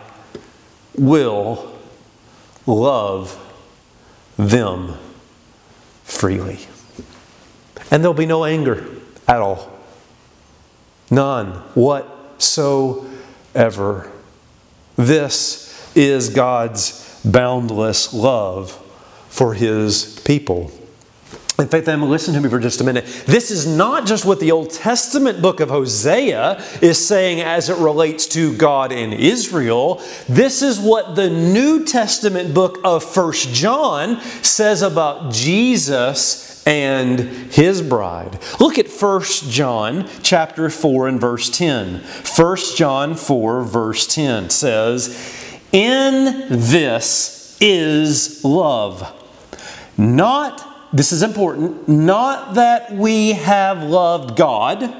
will 0.97 1.77
love 2.65 3.37
them 4.37 4.95
freely. 6.05 6.68
And 7.91 8.03
there'll 8.03 8.15
be 8.15 8.27
no 8.27 8.45
anger 8.45 8.87
at 9.27 9.41
all. 9.41 9.73
None 11.11 11.53
whatsoever. 11.75 13.03
This 14.97 15.97
is 15.97 16.29
God's 16.29 17.21
boundless 17.25 18.13
love 18.13 18.73
for 19.29 19.55
His 19.55 20.21
people. 20.25 20.71
In 21.59 21.67
fact, 21.67 21.89
Emma, 21.89 22.07
listen 22.07 22.35
to 22.35 22.41
me 22.41 22.49
for 22.49 22.61
just 22.61 22.81
a 22.81 22.85
minute. 22.85 23.05
This 23.27 23.51
is 23.51 23.67
not 23.67 24.07
just 24.07 24.25
what 24.25 24.39
the 24.39 24.53
Old 24.53 24.71
Testament 24.71 25.43
book 25.43 25.59
of 25.59 25.71
Hosea 25.71 26.63
is 26.81 27.05
saying 27.05 27.41
as 27.41 27.69
it 27.69 27.77
relates 27.79 28.29
to 28.29 28.57
God 28.57 28.93
and 28.93 29.13
Israel. 29.13 30.01
This 30.29 30.63
is 30.63 30.79
what 30.79 31.17
the 31.17 31.29
New 31.29 31.85
Testament 31.85 32.55
book 32.55 32.79
of 32.85 33.03
First 33.03 33.49
John 33.53 34.21
says 34.43 34.83
about 34.83 35.33
Jesus 35.33 36.48
and 36.69 37.19
his 37.19 37.81
bride. 37.81 38.39
Look 38.61 38.79
at 38.79 38.89
1 38.89 39.23
John 39.49 40.07
chapter 40.23 40.69
4 40.69 41.09
and 41.09 41.19
verse 41.19 41.49
10. 41.49 42.03
1 42.37 42.57
John 42.77 43.15
4 43.15 43.63
verse 43.63 44.07
10 44.07 44.51
says, 44.51 45.17
"In 45.73 46.45
this 46.51 47.57
is 47.59 48.45
love. 48.45 49.11
Not 49.97 50.93
this 50.93 51.11
is 51.11 51.23
important, 51.23 51.89
not 51.89 52.55
that 52.55 52.95
we 52.95 53.33
have 53.33 53.83
loved 53.83 54.37
God, 54.37 54.95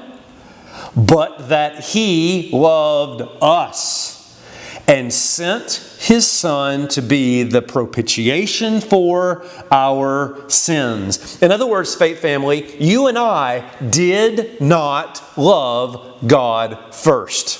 but 0.95 1.49
that 1.49 1.83
he 1.83 2.49
loved 2.51 3.23
us 3.41 4.18
and 4.89 5.13
sent 5.13 5.87
his 5.99 6.25
Son 6.25 6.87
to 6.87 6.99
be 6.99 7.43
the 7.43 7.61
propitiation 7.61 8.81
for 8.81 9.45
our 9.69 10.49
sins. 10.49 11.39
In 11.43 11.51
other 11.51 11.67
words, 11.67 11.93
faith 11.93 12.17
family, 12.17 12.75
you 12.83 13.05
and 13.05 13.15
I 13.15 13.69
did 13.91 14.59
not 14.59 15.21
love 15.37 16.17
God 16.25 16.95
first. 16.95 17.59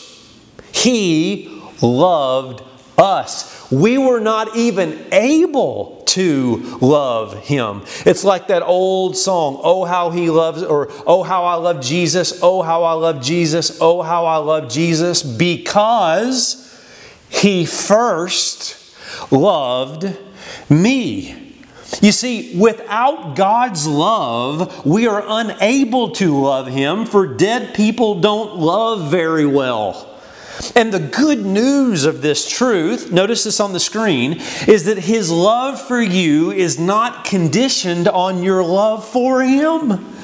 He 0.72 1.62
loved 1.84 2.64
us. 2.98 3.72
We 3.72 4.00
were 4.00 4.20
not 4.20 4.56
even 4.56 5.06
able 5.12 6.02
to 6.08 6.78
love 6.82 7.44
him. 7.44 7.84
It's 8.08 8.24
like 8.24 8.48
that 8.48 8.64
old 8.64 9.16
song, 9.16 9.60
Oh 9.62 9.86
How 9.86 10.10
He 10.10 10.32
Loves, 10.32 10.64
or 10.64 10.88
Oh 11.06 11.22
How 11.22 11.44
I 11.44 11.54
Love 11.54 11.80
Jesus, 11.80 12.40
Oh 12.42 12.64
How 12.64 12.82
I 12.82 12.94
Love 12.94 13.22
Jesus, 13.22 13.78
Oh 13.80 14.02
How 14.02 14.26
I 14.26 14.38
Love 14.38 14.68
Jesus, 14.68 15.22
because 15.22 16.66
he 17.30 17.66
first 17.66 18.76
loved 19.32 20.18
me. 20.70 21.50
You 22.02 22.12
see, 22.12 22.58
without 22.58 23.36
God's 23.36 23.88
love, 23.88 24.86
we 24.86 25.08
are 25.08 25.24
unable 25.26 26.12
to 26.12 26.40
love 26.40 26.68
Him, 26.68 27.06
for 27.06 27.28
dead 27.28 27.74
people 27.74 28.22
don't 28.22 28.58
love 28.58 29.10
very 29.10 29.46
well. 29.46 30.06
And 30.76 30.94
the 30.94 31.00
good 31.00 31.46
news 31.46 32.06
of 32.06 32.22
this 32.22 32.48
truth, 32.50 33.12
notice 33.12 33.46
this 33.46 33.60
on 33.60 33.74
the 33.74 33.80
screen, 33.80 34.34
is 34.68 34.86
that 34.86 34.98
His 35.00 35.32
love 35.32 35.82
for 35.82 36.02
you 36.02 36.52
is 36.52 36.78
not 36.80 37.26
conditioned 37.26 38.08
on 38.08 38.44
your 38.44 38.64
love 38.64 39.08
for 39.08 39.42
Him. 39.42 40.19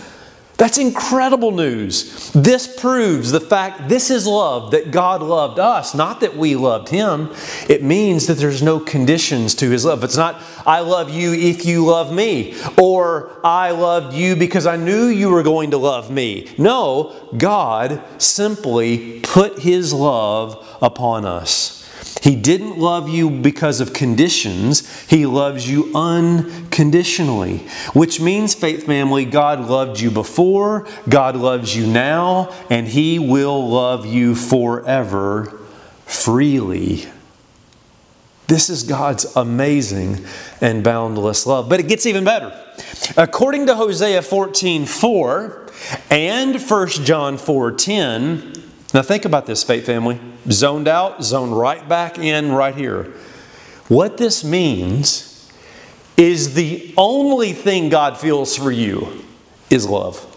That's 0.57 0.77
incredible 0.77 1.51
news. 1.51 2.31
This 2.31 2.65
proves 2.79 3.31
the 3.31 3.41
fact 3.41 3.89
this 3.89 4.09
is 4.09 4.25
love, 4.25 4.71
that 4.71 4.89
God 4.89 5.21
loved 5.21 5.59
us, 5.59 5.93
not 5.93 6.21
that 6.21 6.37
we 6.37 6.55
loved 6.55 6.87
Him. 6.87 7.33
It 7.67 7.83
means 7.83 8.27
that 8.27 8.35
there's 8.35 8.61
no 8.61 8.79
conditions 8.79 9.53
to 9.55 9.69
His 9.69 9.83
love. 9.83 10.03
It's 10.03 10.15
not, 10.15 10.41
I 10.65 10.79
love 10.79 11.09
you 11.09 11.33
if 11.33 11.65
you 11.65 11.85
love 11.85 12.13
me, 12.13 12.55
or 12.77 13.37
I 13.43 13.71
loved 13.71 14.15
you 14.15 14.37
because 14.37 14.65
I 14.65 14.77
knew 14.77 15.07
you 15.07 15.29
were 15.29 15.43
going 15.43 15.71
to 15.71 15.77
love 15.77 16.09
me. 16.09 16.53
No, 16.57 17.29
God 17.37 18.01
simply 18.17 19.19
put 19.21 19.59
His 19.59 19.91
love 19.91 20.65
upon 20.81 21.25
us. 21.25 21.74
He 22.25 22.35
didn't 22.35 22.79
love 22.79 23.07
you 23.07 23.29
because 23.29 23.79
of 23.79 23.93
conditions, 23.93 25.05
He 25.05 25.27
loves 25.27 25.69
you 25.69 25.91
unconditionally. 25.93 27.59
Which 27.93 28.19
means, 28.19 28.55
faith 28.55 28.87
family, 28.87 29.25
God 29.25 29.69
loved 29.69 29.99
you 29.99 30.09
before, 30.09 30.87
God 31.07 31.35
loves 31.35 31.75
you 31.75 31.85
now, 31.85 32.51
and 32.71 32.87
He 32.87 33.19
will 33.19 33.69
love 33.69 34.07
you 34.07 34.33
forever 34.33 35.55
freely. 36.07 37.05
This 38.47 38.71
is 38.71 38.81
God's 38.81 39.25
amazing 39.35 40.25
and 40.61 40.83
boundless 40.83 41.45
love. 41.45 41.69
But 41.69 41.79
it 41.79 41.87
gets 41.87 42.07
even 42.07 42.23
better. 42.23 42.59
According 43.17 43.67
to 43.67 43.75
Hosea 43.75 44.23
14 44.23 44.87
4 44.87 45.67
and 46.09 46.59
1 46.59 46.87
John 46.87 47.37
4 47.37 47.71
10, 47.71 48.53
now 48.95 49.03
think 49.03 49.25
about 49.25 49.45
this, 49.45 49.61
faith 49.61 49.85
family 49.85 50.19
zoned 50.49 50.87
out, 50.87 51.23
zoned 51.23 51.57
right 51.57 51.87
back 51.87 52.17
in 52.17 52.51
right 52.51 52.75
here. 52.75 53.13
What 53.87 54.17
this 54.17 54.43
means 54.43 55.51
is 56.17 56.53
the 56.53 56.93
only 56.97 57.53
thing 57.53 57.89
God 57.89 58.17
feels 58.17 58.55
for 58.55 58.71
you 58.71 59.23
is 59.69 59.87
love. 59.87 60.31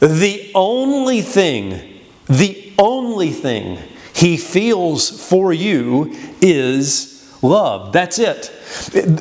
The 0.00 0.50
only 0.54 1.22
thing, 1.22 2.00
the 2.26 2.72
only 2.78 3.30
thing 3.30 3.78
He 4.14 4.36
feels 4.36 5.28
for 5.28 5.52
you 5.52 6.16
is 6.40 7.38
love. 7.40 7.92
That's 7.92 8.18
it. 8.18 8.50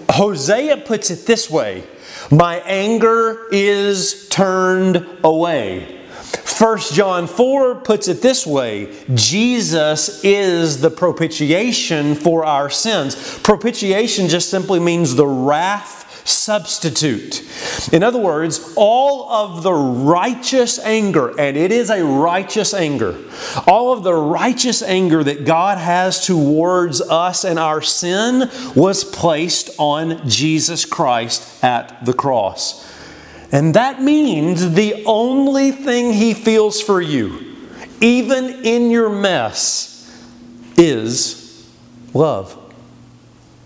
Hosea 0.10 0.78
puts 0.78 1.12
it 1.12 1.26
this 1.26 1.50
way 1.50 1.84
My 2.32 2.58
anger 2.62 3.48
is 3.52 4.28
turned 4.30 5.06
away. 5.24 6.01
1 6.60 6.80
John 6.94 7.28
4 7.28 7.76
puts 7.76 8.08
it 8.08 8.22
this 8.22 8.46
way 8.46 8.96
Jesus 9.14 10.24
is 10.24 10.82
the 10.82 10.90
propitiation 10.90 12.16
for 12.16 12.46
our 12.46 12.70
sins. 12.70 13.40
Propitiation 13.40 14.28
just 14.28 14.50
simply 14.50 14.80
means 14.80 15.16
the 15.16 15.28
wrath 15.28 16.02
substitute. 16.28 17.44
In 17.94 18.04
other 18.04 18.20
words, 18.20 18.74
all 18.76 19.30
of 19.30 19.64
the 19.64 19.74
righteous 19.74 20.80
anger, 20.80 21.30
and 21.40 21.58
it 21.58 21.72
is 21.72 21.90
a 21.90 22.04
righteous 22.04 22.74
anger, 22.74 23.18
all 23.68 23.94
of 23.94 24.04
the 24.04 24.14
righteous 24.14 24.82
anger 24.82 25.24
that 25.24 25.46
God 25.46 25.78
has 25.78 26.26
towards 26.26 27.02
us 27.02 27.44
and 27.44 27.58
our 27.60 27.82
sin 27.82 28.50
was 28.76 29.04
placed 29.04 29.70
on 29.78 30.28
Jesus 30.28 30.86
Christ 30.86 31.64
at 31.64 32.06
the 32.06 32.14
cross. 32.14 32.88
And 33.52 33.74
that 33.74 34.02
means 34.02 34.74
the 34.74 35.04
only 35.06 35.72
thing 35.72 36.14
He 36.14 36.34
feels 36.34 36.82
for 36.82 37.02
you, 37.02 37.56
even 38.00 38.66
in 38.66 38.92
your 38.92 39.10
mess, 39.10 39.90
is 40.78 41.70
love. 42.14 42.58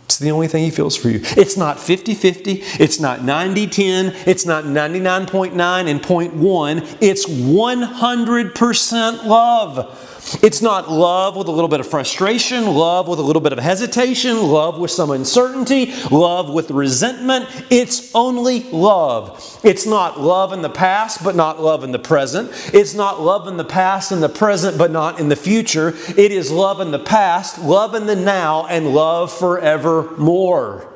It's 0.05 0.17
the 0.17 0.31
only 0.31 0.47
thing 0.47 0.63
He 0.63 0.71
feels 0.71 0.95
for 0.95 1.09
you. 1.09 1.19
It's 1.23 1.57
not 1.57 1.79
50 1.79 2.15
50, 2.15 2.63
it's 2.79 2.99
not 2.99 3.23
90 3.23 3.67
10, 3.67 4.13
it's 4.25 4.45
not 4.45 4.63
99.9 4.63 5.87
and 5.87 6.01
0.1, 6.01 6.97
it's 7.01 7.25
100% 7.25 9.25
love. 9.25 10.04
It's 10.41 10.61
not 10.61 10.89
love 10.89 11.35
with 11.35 11.47
a 11.47 11.51
little 11.51 11.67
bit 11.67 11.79
of 11.79 11.87
frustration, 11.87 12.65
love 12.65 13.07
with 13.07 13.19
a 13.19 13.21
little 13.21 13.41
bit 13.41 13.53
of 13.53 13.59
hesitation, 13.59 14.41
love 14.41 14.79
with 14.79 14.89
some 14.89 15.11
uncertainty, 15.11 15.93
love 16.09 16.49
with 16.49 16.71
resentment. 16.71 17.47
It's 17.69 18.13
only 18.15 18.63
love. 18.71 19.59
It's 19.63 19.85
not 19.85 20.19
love 20.19 20.51
in 20.51 20.63
the 20.63 20.69
past, 20.69 21.23
but 21.23 21.35
not 21.35 21.61
love 21.61 21.83
in 21.83 21.91
the 21.91 21.99
present. 21.99 22.49
It's 22.73 22.95
not 22.95 23.21
love 23.21 23.47
in 23.47 23.57
the 23.57 23.63
past 23.63 24.11
and 24.11 24.23
the 24.23 24.29
present, 24.29 24.77
but 24.79 24.89
not 24.89 25.19
in 25.19 25.29
the 25.29 25.35
future. 25.35 25.93
It 26.17 26.31
is 26.31 26.51
love 26.51 26.81
in 26.81 26.89
the 26.89 26.99
past, 26.99 27.59
love 27.59 27.93
in 27.93 28.07
the 28.07 28.15
now, 28.15 28.65
and 28.65 28.95
love 28.95 29.31
forevermore. 29.31 30.91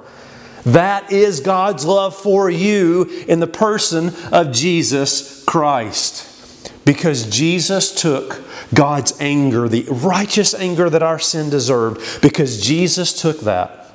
That 0.66 1.12
is 1.12 1.40
God's 1.40 1.86
love 1.86 2.16
for 2.16 2.50
you 2.50 3.04
in 3.28 3.40
the 3.40 3.48
person 3.48 4.12
of 4.32 4.52
Jesus 4.52 5.44
Christ. 5.46 6.29
Because 6.90 7.30
Jesus 7.30 7.94
took 7.94 8.42
God's 8.74 9.14
anger, 9.20 9.70
the 9.70 9.86
righteous 9.92 10.56
anger 10.56 10.90
that 10.90 11.04
our 11.04 11.20
sin 11.20 11.52
deserved, 11.52 12.20
because 12.20 12.60
Jesus 12.60 13.14
took 13.14 13.42
that, 13.42 13.94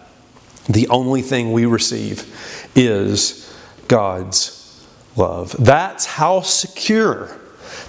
the 0.69 0.87
only 0.87 1.21
thing 1.21 1.53
we 1.53 1.67
receive 1.67 2.71
is 2.77 3.53
God's 3.89 4.87
love. 5.17 5.57
That's 5.59 6.07
how 6.07 6.43
secure, 6.43 7.37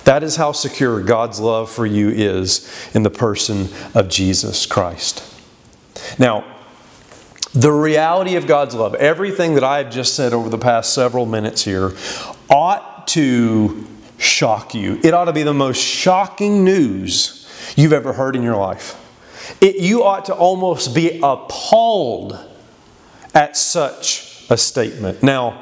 that 0.06 0.24
is 0.24 0.38
how 0.38 0.54
secure 0.54 1.00
God's 1.04 1.40
love 1.40 1.70
for 1.70 1.86
you 1.86 2.10
is 2.10 2.68
in 2.96 3.04
the 3.04 3.12
person 3.12 3.70
of 3.94 4.10
Jesus 4.10 4.66
Christ. 4.66 5.22
Now, 6.18 6.52
the 7.54 7.72
reality 7.72 8.38
of 8.38 8.48
God's 8.48 8.74
love, 8.74 8.96
everything 8.96 9.54
that 9.54 9.64
I 9.64 9.78
have 9.84 9.94
just 9.94 10.16
said 10.16 10.34
over 10.34 10.50
the 10.50 10.58
past 10.58 10.96
several 10.96 11.28
minutes 11.28 11.64
here, 11.64 11.94
ought 12.50 13.08
to 13.10 13.86
shock 14.18 14.74
you. 14.74 15.00
It 15.04 15.14
ought 15.14 15.26
to 15.26 15.34
be 15.34 15.44
the 15.44 15.54
most 15.54 15.82
shocking 15.82 16.64
news 16.64 17.48
you've 17.76 17.94
ever 17.94 18.14
heard 18.14 18.36
in 18.36 18.44
your 18.44 18.56
life. 18.56 19.02
It, 19.62 19.78
you 19.78 20.04
ought 20.04 20.26
to 20.26 20.34
almost 20.34 20.96
be 20.96 21.20
appalled 21.22 22.40
at 23.34 23.58
such 23.58 24.46
a 24.50 24.58
statement. 24.58 25.22
Now, 25.22 25.62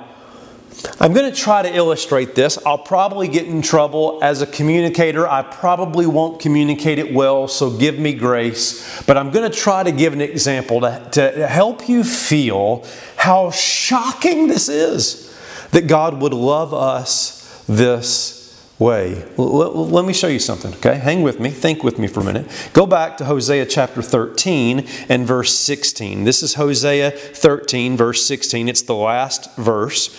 I'm 1.00 1.14
going 1.14 1.32
to 1.32 1.38
try 1.38 1.62
to 1.62 1.74
illustrate 1.74 2.36
this. 2.36 2.58
I'll 2.66 2.78
probably 2.78 3.28
get 3.28 3.46
in 3.46 3.62
trouble 3.62 4.20
as 4.22 4.42
a 4.42 4.48
communicator. 4.48 5.28
I 5.28 5.42
probably 5.42 6.06
won't 6.06 6.42
communicate 6.42 7.00
it 7.00 7.14
well, 7.14 7.48
so 7.48 7.70
give 7.70 7.98
me 8.00 8.14
grace. 8.14 9.04
But 9.04 9.18
I'm 9.18 9.32
going 9.32 9.50
to 9.50 9.56
try 9.56 9.84
to 9.84 9.92
give 9.92 10.14
an 10.14 10.22
example 10.22 10.82
to, 10.82 11.10
to 11.14 11.48
help 11.48 11.88
you 11.88 12.04
feel 12.04 12.86
how 13.16 13.52
shocking 13.52 14.48
this 14.48 14.68
is 14.68 15.34
that 15.72 15.88
God 15.88 16.22
would 16.22 16.34
love 16.34 16.74
us 16.74 17.64
this 17.68 18.43
way. 18.80 19.24
Let 19.38 20.06
me 20.06 20.14
show 20.14 20.28
you 20.28 20.40
something, 20.40 20.74
okay? 20.76 20.96
Hang 20.96 21.22
with 21.22 21.40
me, 21.40 21.50
think 21.50 21.84
with 21.84 22.00
me 22.00 22.08
for 22.08 22.22
a 22.22 22.24
minute. 22.24 22.48
Go 22.74 22.86
back 22.86 23.18
to 23.18 23.26
Hosea 23.26 23.66
chapter 23.68 24.02
13 24.02 24.88
and 25.10 25.28
verse 25.28 25.58
16. 25.58 26.24
This 26.24 26.42
is 26.42 26.56
Hosea 26.56 27.12
13, 27.12 27.96
verse 27.96 28.26
16. 28.26 28.68
It's 28.68 28.82
the 28.82 28.96
last 28.96 29.56
verse 29.56 30.10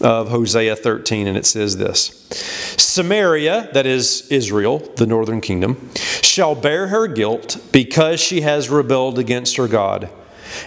of 0.00 0.28
Hosea 0.28 0.76
13, 0.76 1.26
and 1.26 1.36
it 1.36 1.46
says 1.46 1.78
this 1.78 2.28
Samaria, 2.76 3.70
that 3.72 3.86
is 3.86 4.30
Israel, 4.30 4.78
the 4.96 5.06
northern 5.06 5.40
kingdom, 5.40 5.90
shall 6.22 6.54
bear 6.54 6.88
her 6.88 7.06
guilt 7.06 7.58
because 7.72 8.20
she 8.20 8.42
has 8.42 8.68
rebelled 8.68 9.18
against 9.18 9.56
her 9.56 9.68
God, 9.68 10.10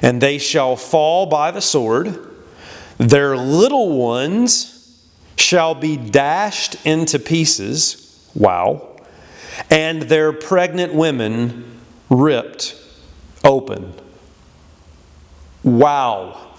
and 0.01 0.19
they 0.19 0.39
shall 0.39 0.75
fall 0.75 1.27
by 1.27 1.51
the 1.51 1.62
sword. 1.62 2.19
Their 2.97 3.38
little 3.38 3.97
ones 3.97 4.75
shall 5.38 5.76
be 5.76 5.98
dashed 5.98 6.76
into 6.86 7.19
pieces. 7.19 8.30
Wow. 8.36 9.00
And 9.69 10.04
their 10.04 10.34
pregnant 10.34 10.93
women 10.93 11.80
ripped 12.10 12.76
open. 13.43 13.93
Wow. 15.63 16.54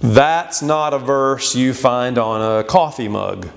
That's 0.00 0.60
not 0.60 0.92
a 0.92 0.98
verse 0.98 1.54
you 1.54 1.72
find 1.72 2.18
on 2.18 2.60
a 2.60 2.64
coffee 2.64 3.08
mug 3.08 3.48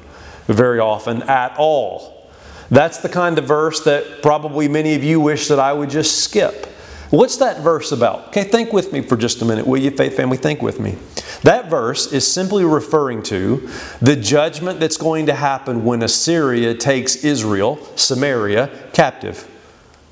very 0.45 0.79
often 0.79 1.23
at 1.23 1.55
all. 1.57 2.31
That's 2.69 2.99
the 2.99 3.09
kind 3.09 3.37
of 3.37 3.45
verse 3.45 3.83
that 3.83 4.21
probably 4.21 4.67
many 4.67 4.95
of 4.95 5.03
you 5.03 5.19
wish 5.19 5.47
that 5.47 5.59
I 5.59 5.73
would 5.73 5.89
just 5.89 6.23
skip. 6.23 6.67
What's 7.09 7.37
that 7.37 7.61
verse 7.61 7.91
about? 7.91 8.29
Okay, 8.29 8.43
think 8.43 8.73
with 8.73 8.91
me 8.91 9.01
for 9.01 9.15
just 9.15 9.41
a 9.41 9.45
minute, 9.45 9.65
will 9.65 9.77
you, 9.77 9.91
faith 9.91 10.17
family? 10.17 10.37
Think 10.37 10.61
with 10.61 10.79
me. 10.79 10.97
That 11.43 11.69
verse 11.69 12.11
is 12.11 12.29
simply 12.29 12.65
referring 12.65 13.23
to 13.23 13.69
the 14.01 14.15
judgment 14.15 14.79
that's 14.79 14.97
going 14.97 15.27
to 15.27 15.33
happen 15.33 15.85
when 15.85 16.03
Assyria 16.03 16.75
takes 16.75 17.23
Israel, 17.23 17.77
Samaria, 17.95 18.69
captive. 18.91 19.49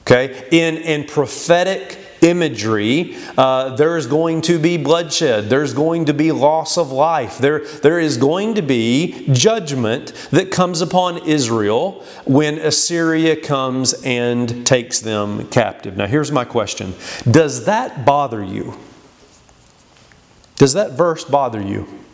Okay, 0.03 0.47
in, 0.51 0.77
in 0.77 1.05
prophetic 1.05 2.04
imagery, 2.25 3.15
uh, 3.37 3.75
there 3.75 3.95
is 3.97 4.07
going 4.07 4.41
to 4.41 4.59
be 4.59 4.77
bloodshed. 4.77 5.49
There's 5.49 5.73
going 5.73 6.05
to 6.05 6.13
be 6.13 6.31
loss 6.31 6.77
of 6.77 6.91
life. 6.91 7.37
There, 7.37 7.65
there 7.65 7.99
is 7.99 8.17
going 8.17 8.55
to 8.55 8.61
be 8.61 9.27
judgment 9.31 10.13
that 10.31 10.51
comes 10.51 10.81
upon 10.81 11.25
Israel 11.27 12.03
when 12.25 12.57
Assyria 12.57 13.35
comes 13.35 13.93
and 14.03 14.65
takes 14.65 14.99
them 14.99 15.47
captive. 15.49 15.95
Now, 15.95 16.07
here's 16.07 16.31
my 16.31 16.45
question 16.45 16.95
Does 17.29 17.65
that 17.65 18.05
bother 18.05 18.43
you? 18.43 18.77
Does 20.55 20.73
that 20.73 20.91
verse 20.91 21.23
bother 21.23 21.61
you? 21.61 22.04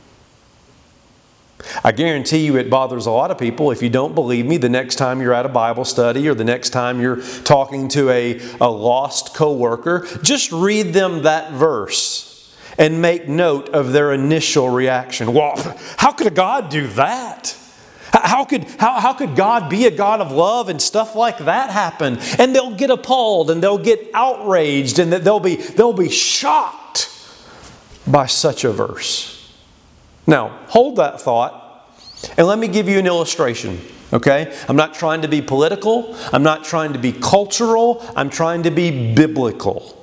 I 1.84 1.92
guarantee 1.92 2.46
you 2.46 2.58
it 2.58 2.70
bothers 2.70 3.06
a 3.06 3.12
lot 3.12 3.32
of 3.32 3.38
people. 3.38 3.72
If 3.72 3.82
you 3.82 3.90
don't 3.90 4.16
believe 4.16 4.46
me, 4.46 4.58
the 4.58 4.70
next 4.70 4.96
time 4.96 5.22
you're 5.22 5.34
at 5.34 5.46
a 5.46 5.50
Bible 5.50 5.86
study 5.86 6.28
or 6.28 6.34
the 6.34 6.44
next 6.44 6.70
time 6.70 7.02
you're 7.02 7.22
talking 7.44 7.88
to 7.90 8.10
a, 8.10 8.40
a 8.60 8.70
lost 8.70 9.34
coworker, 9.34 10.08
just 10.22 10.52
read 10.52 10.94
them 10.94 11.24
that 11.24 11.52
verse 11.54 12.56
and 12.78 13.02
make 13.02 13.28
note 13.28 13.70
of 13.70 13.92
their 13.92 14.14
initial 14.14 14.70
reaction. 14.70 15.34
Well, 15.34 15.54
how 15.98 16.12
could 16.12 16.28
a 16.28 16.32
God 16.32 16.70
do 16.70 16.88
that? 16.88 17.58
How 18.14 18.44
could, 18.44 18.66
how, 18.78 19.00
how 19.00 19.14
could 19.14 19.36
God 19.36 19.70
be 19.70 19.86
a 19.86 19.92
God 19.92 20.20
of 20.20 20.32
love 20.32 20.68
and 20.68 20.82
stuff 20.82 21.16
like 21.16 21.38
that 21.40 21.70
happen? 21.70 22.18
And 22.38 22.54
they'll 22.54 22.76
get 22.76 22.90
appalled 22.90 23.50
and 23.50 23.64
they'll 23.64 23.78
get 23.78 24.10
outraged 24.14 25.00
and 25.00 25.14
they'll 25.14 25.40
be, 25.40 25.56
they'll 25.56 25.94
be 25.94 26.10
shocked 26.10 27.10
by 28.06 28.26
such 28.26 28.66
a 28.66 28.72
verse. 28.72 29.31
Now, 30.28 30.60
hold 30.68 30.98
that 30.98 31.20
thought 31.20 31.62
and 32.38 32.48
let 32.48 32.60
me 32.60 32.68
give 32.68 32.88
you 32.88 33.00
an 33.00 33.08
illustration. 33.08 33.80
Okay? 34.14 34.56
I'm 34.68 34.76
not 34.76 34.94
trying 34.94 35.22
to 35.22 35.28
be 35.28 35.42
political, 35.42 36.16
I'm 36.34 36.44
not 36.44 36.64
trying 36.66 36.94
to 36.94 37.00
be 37.00 37.12
cultural, 37.14 38.06
I'm 38.16 38.30
trying 38.30 38.64
to 38.64 38.72
be 38.72 39.14
biblical. 39.16 39.98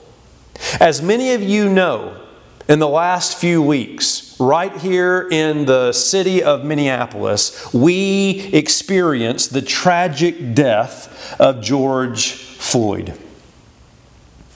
As 0.80 1.02
many 1.02 1.34
of 1.34 1.42
you 1.42 1.68
know, 1.68 2.20
in 2.68 2.78
the 2.78 2.88
last 2.88 3.38
few 3.38 3.62
weeks, 3.62 4.36
right 4.38 4.74
here 4.76 5.28
in 5.30 5.64
the 5.64 5.92
city 5.92 6.42
of 6.42 6.64
Minneapolis, 6.64 7.72
we 7.72 8.50
experienced 8.52 9.52
the 9.52 9.62
tragic 9.62 10.54
death 10.54 11.36
of 11.40 11.62
George 11.62 12.32
Floyd. 12.32 13.18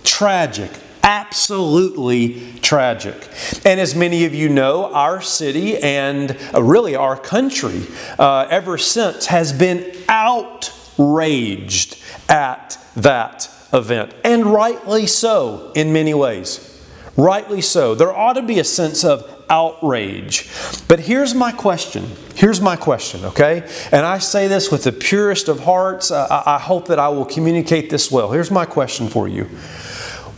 Tragic, 0.04 0.70
absolutely 1.02 2.52
tragic. 2.60 3.28
And 3.64 3.80
as 3.80 3.94
many 3.94 4.24
of 4.24 4.34
you 4.34 4.48
know, 4.48 4.92
our 4.92 5.20
city 5.20 5.78
and 5.78 6.36
uh, 6.54 6.62
really 6.62 6.94
our 6.94 7.16
country 7.16 7.82
uh, 8.18 8.46
ever 8.50 8.78
since 8.78 9.26
has 9.26 9.52
been 9.52 9.94
outraged 10.08 12.02
at 12.28 12.78
that 12.96 13.50
event, 13.72 14.14
and 14.24 14.46
rightly 14.46 15.06
so 15.06 15.72
in 15.74 15.92
many 15.92 16.14
ways. 16.14 16.68
Rightly 17.16 17.60
so. 17.60 17.94
There 17.94 18.14
ought 18.14 18.34
to 18.34 18.42
be 18.42 18.58
a 18.58 18.64
sense 18.64 19.04
of 19.04 19.28
outrage. 19.50 20.48
But 20.88 21.00
here's 21.00 21.34
my 21.34 21.52
question. 21.52 22.08
Here's 22.34 22.60
my 22.60 22.74
question, 22.74 23.24
okay? 23.26 23.68
And 23.92 24.06
I 24.06 24.18
say 24.18 24.48
this 24.48 24.70
with 24.70 24.84
the 24.84 24.92
purest 24.92 25.48
of 25.48 25.60
hearts. 25.60 26.10
I 26.10 26.58
hope 26.58 26.88
that 26.88 26.98
I 26.98 27.08
will 27.08 27.26
communicate 27.26 27.90
this 27.90 28.10
well. 28.10 28.32
Here's 28.32 28.50
my 28.50 28.64
question 28.64 29.08
for 29.08 29.28
you 29.28 29.48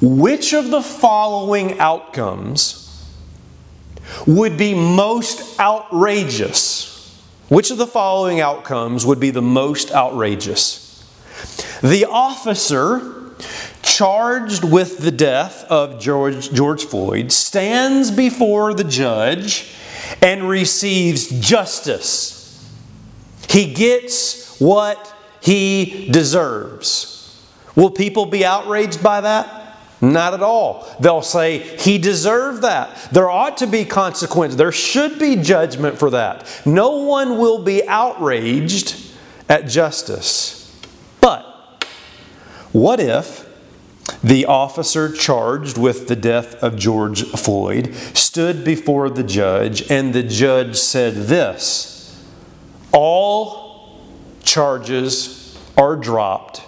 which 0.05 0.53
of 0.53 0.71
the 0.71 0.83
following 0.83 1.81
outcomes 1.81 3.09
would 4.27 4.59
be 4.59 4.75
most 4.75 5.59
outrageous? 5.59 7.19
Which 7.49 7.71
of 7.71 7.79
the 7.79 7.87
following 7.87 8.39
outcomes 8.39 9.07
would 9.07 9.19
be 9.19 9.31
the 9.31 9.41
most 9.41 9.93
outrageous? 9.93 11.03
The 11.83 12.05
officer 12.05 13.33
charged 13.83 14.63
with 14.63 14.99
the 14.99 15.11
death 15.11 15.65
of 15.71 15.99
George, 16.01 16.53
George 16.53 16.85
Floyd 16.85 17.33
stands 17.33 18.11
before 18.11 18.75
the 18.75 18.85
judge 18.85 19.75
and 20.21 20.47
receives 20.49 21.29
justice. 21.41 22.71
He 23.49 23.73
gets 23.73 24.61
what 24.61 25.15
he 25.41 26.11
deserves. 26.11 27.43
Will 27.75 27.91
people 27.91 28.27
be 28.27 28.45
outraged 28.45 29.03
by 29.03 29.23
that? 29.23 29.64
Not 30.13 30.35
at 30.35 30.43
all. 30.43 30.87
They'll 31.01 31.23
say, 31.23 31.59
He 31.59 31.97
deserved 31.99 32.63
that. 32.63 33.09
There 33.11 33.31
ought 33.31 33.57
to 33.59 33.67
be 33.67 33.85
consequence. 33.85 34.55
There 34.55 34.73
should 34.73 35.19
be 35.19 35.37
judgment 35.37 35.99
for 35.99 36.11
that. 36.11 36.63
No 36.67 36.99
one 36.99 37.39
will 37.39 37.63
be 37.63 37.87
outraged 37.89 38.97
at 39.49 39.67
justice. 39.67 40.61
But 41.21 41.87
what 42.73 43.01
if 43.01 43.49
the 44.23 44.45
officer 44.45 45.11
charged 45.11 45.79
with 45.79 46.09
the 46.09 46.17
death 46.17 46.63
of 46.63 46.77
George 46.77 47.25
Floyd 47.25 47.95
stood 48.13 48.63
before 48.63 49.09
the 49.09 49.23
judge 49.23 49.91
and 49.91 50.13
the 50.13 50.23
judge 50.23 50.77
said 50.77 51.15
this 51.15 52.23
All 52.93 54.03
charges 54.43 55.59
are 55.79 55.97
dropped 55.97 56.63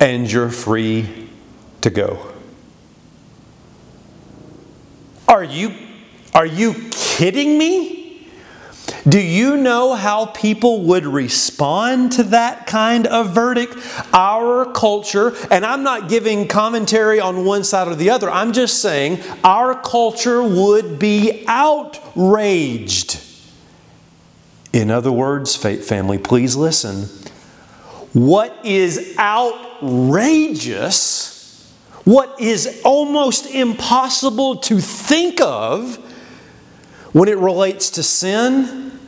and 0.00 0.30
you're 0.30 0.48
free 0.48 1.28
to 1.82 1.90
go. 1.90 2.32
Are 5.28 5.44
you, 5.44 5.74
are 6.34 6.46
you 6.46 6.74
kidding 6.90 7.56
me? 7.58 8.28
Do 9.08 9.18
you 9.18 9.56
know 9.56 9.94
how 9.94 10.26
people 10.26 10.82
would 10.84 11.06
respond 11.06 12.12
to 12.12 12.22
that 12.24 12.66
kind 12.66 13.06
of 13.06 13.30
verdict? 13.34 13.76
Our 14.12 14.70
culture, 14.72 15.34
and 15.50 15.66
I'm 15.66 15.82
not 15.82 16.08
giving 16.08 16.46
commentary 16.46 17.18
on 17.18 17.44
one 17.44 17.64
side 17.64 17.88
or 17.88 17.96
the 17.96 18.10
other, 18.10 18.30
I'm 18.30 18.52
just 18.52 18.80
saying 18.80 19.20
our 19.42 19.74
culture 19.74 20.42
would 20.42 20.98
be 21.00 21.44
outraged. 21.48 23.20
In 24.72 24.90
other 24.90 25.12
words, 25.12 25.56
family, 25.56 26.18
please 26.18 26.54
listen. 26.54 27.08
What 28.12 28.54
is 28.64 29.16
outrageous 29.18 29.92
what 32.04 32.40
is 32.40 32.80
almost 32.84 33.46
impossible 33.46 34.56
to 34.56 34.80
think 34.80 35.40
of 35.40 35.96
when 37.12 37.28
it 37.28 37.38
relates 37.38 37.90
to 37.90 38.02
sin 38.02 38.98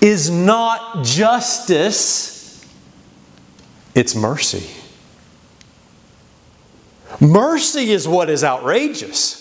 is 0.00 0.30
not 0.30 1.04
justice, 1.04 2.64
it's 3.94 4.14
mercy. 4.14 4.70
Mercy 7.20 7.90
is 7.90 8.06
what 8.06 8.30
is 8.30 8.44
outrageous. 8.44 9.39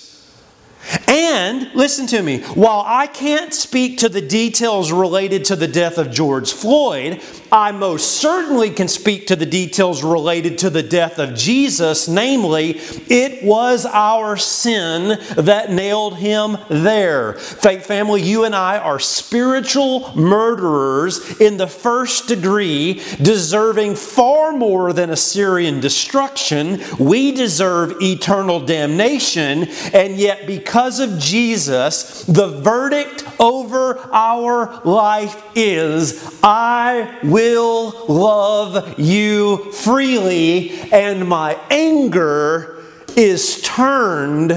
And 1.08 1.74
listen 1.74 2.08
to 2.08 2.22
me, 2.22 2.42
while 2.54 2.84
I 2.86 3.08
can't 3.08 3.54
speak 3.54 4.00
to 4.00 4.10
the 4.10 4.22
details 4.22 4.92
related 4.92 5.46
to 5.46 5.56
the 5.56 5.68
death 5.68 5.98
of 5.98 6.12
George 6.12 6.54
Floyd, 6.54 7.22
I 7.52 7.72
most 7.72 8.18
certainly 8.18 8.70
can 8.70 8.88
speak 8.88 9.28
to 9.28 9.36
the 9.36 9.46
details 9.46 10.04
related 10.04 10.60
to 10.60 10.70
the 10.70 10.84
death 10.84 11.18
of 11.20 11.36
Jesus, 11.36 12.08
namely, 12.08 12.80
it 13.08 13.44
was 13.44 13.86
our 13.86 14.38
sin 14.38 15.20
that 15.36 15.72
nailed 15.72 16.16
him 16.18 16.58
there. 16.70 17.34
Faith 17.34 17.86
family, 17.86 18.22
you 18.22 18.46
and 18.46 18.56
I 18.56 18.78
are 18.78 19.00
spiritual 19.00 20.16
murderers 20.16 21.40
in 21.42 21.58
the 21.58 21.68
first 21.68 22.28
degree, 22.28 23.02
deserving 23.22 23.96
far 23.96 24.39
more 24.52 24.94
than 24.94 25.10
Assyrian 25.10 25.80
destruction. 25.80 26.82
We 27.00 27.32
deserve 27.32 28.02
eternal 28.02 28.60
damnation, 28.60 29.68
and 29.94 30.16
yet 30.18 30.48
because 30.48 31.00
of 31.00 31.20
Jesus, 31.20 32.24
the 32.24 32.48
verdict 32.48 33.26
over 33.40 34.00
our 34.12 34.82
life 34.84 35.44
is 35.56 36.40
I 36.44 37.20
will 37.24 38.06
love 38.08 39.00
you 39.00 39.72
freely, 39.72 40.80
and 40.92 41.28
my 41.28 41.60
anger 41.70 42.84
is 43.16 43.62
turned 43.62 44.52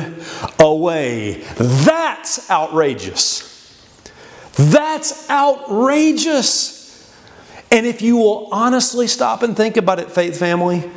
away. 0.58 1.42
That's 1.56 2.50
outrageous. 2.50 3.48
That's 4.56 5.28
outrageous. 5.30 6.81
And 7.72 7.86
if 7.86 8.02
you 8.02 8.18
will 8.18 8.48
honestly 8.52 9.06
stop 9.06 9.42
and 9.42 9.56
think 9.56 9.78
about 9.78 9.98
it, 9.98 10.10
faith 10.10 10.38
family, 10.38 10.88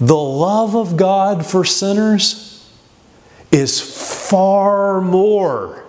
the 0.00 0.16
love 0.16 0.74
of 0.74 0.96
God 0.96 1.44
for 1.44 1.62
sinners 1.62 2.68
is 3.52 3.80
far 4.30 5.02
more 5.02 5.84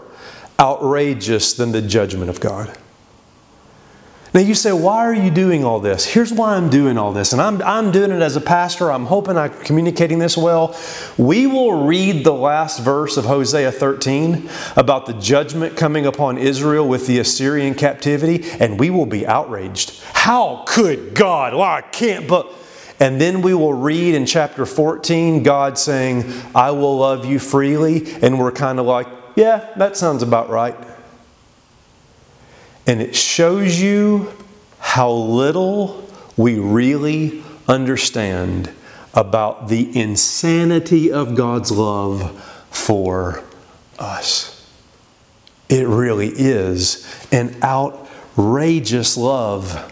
outrageous 0.60 1.54
than 1.54 1.72
the 1.72 1.82
judgment 1.82 2.30
of 2.30 2.42
God. 2.42 2.78
Now 4.34 4.40
you 4.40 4.56
say, 4.56 4.74
why 4.74 5.06
are 5.06 5.14
you 5.14 5.30
doing 5.30 5.64
all 5.64 5.80
this? 5.80 6.06
Here's 6.06 6.34
why 6.34 6.56
I'm 6.56 6.68
doing 6.72 6.98
all 6.98 7.14
this. 7.14 7.34
And 7.34 7.42
I'm, 7.42 7.62
I'm 7.62 7.92
doing 7.92 8.10
it 8.10 8.20
as 8.24 8.36
a 8.36 8.42
pastor. 8.42 8.92
I'm 8.92 9.06
hoping 9.06 9.38
I'm 9.38 9.54
communicating 9.60 10.18
this 10.18 10.36
well. 10.36 10.76
We 11.20 11.46
will 11.46 11.86
read 11.86 12.24
the 12.24 12.34
last 12.34 12.80
verse 12.80 13.16
of 13.16 13.26
Hosea 13.26 13.72
13 13.72 14.50
about 14.76 15.06
the 15.06 15.14
judgment 15.14 15.78
coming 15.78 16.08
upon 16.08 16.40
Israel 16.40 16.88
with 16.88 17.06
the 17.06 17.20
Assyrian 17.20 17.76
captivity, 17.76 18.44
and 18.60 18.80
we 18.80 18.90
will 18.90 19.06
be 19.06 19.28
outraged. 19.28 20.02
How 20.14 20.64
could 20.66 21.14
God? 21.14 21.54
Well, 21.54 21.62
I 21.62 21.82
can't, 21.82 22.28
but. 22.28 22.52
And 23.00 23.20
then 23.20 23.42
we 23.42 23.54
will 23.54 23.74
read 23.74 24.16
in 24.16 24.26
chapter 24.26 24.66
14 24.66 25.44
God 25.44 25.78
saying, 25.78 26.32
I 26.56 26.72
will 26.72 26.98
love 26.98 27.26
you 27.26 27.38
freely. 27.38 28.14
And 28.22 28.40
we're 28.40 28.52
kind 28.52 28.80
of 28.80 28.86
like, 28.86 29.08
yeah, 29.36 29.74
that 29.78 29.98
sounds 29.98 30.24
about 30.24 30.50
right. 30.50 30.76
And 32.86 33.02
it 33.02 33.16
shows 33.16 33.80
you 33.80 34.34
how 34.80 35.12
little 35.12 36.10
we 36.36 36.60
really 36.60 37.44
understand 37.68 38.70
about 39.14 39.70
the 39.70 39.98
insanity 39.98 41.12
of 41.12 41.36
God's 41.36 41.72
love 41.72 42.42
for 42.70 43.44
us. 44.00 44.50
It 45.70 45.88
really 45.88 46.28
is 46.30 47.28
an 47.32 47.56
outrageous 47.64 49.16
love. 49.16 49.92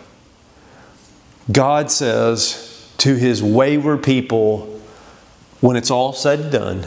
God 1.52 1.90
says 1.90 2.92
to 2.98 3.16
his 3.16 3.42
wayward 3.42 4.04
people, 4.04 4.82
when 5.60 5.76
it's 5.76 5.92
all 5.92 6.14
said 6.14 6.40
and 6.40 6.52
done, 6.52 6.86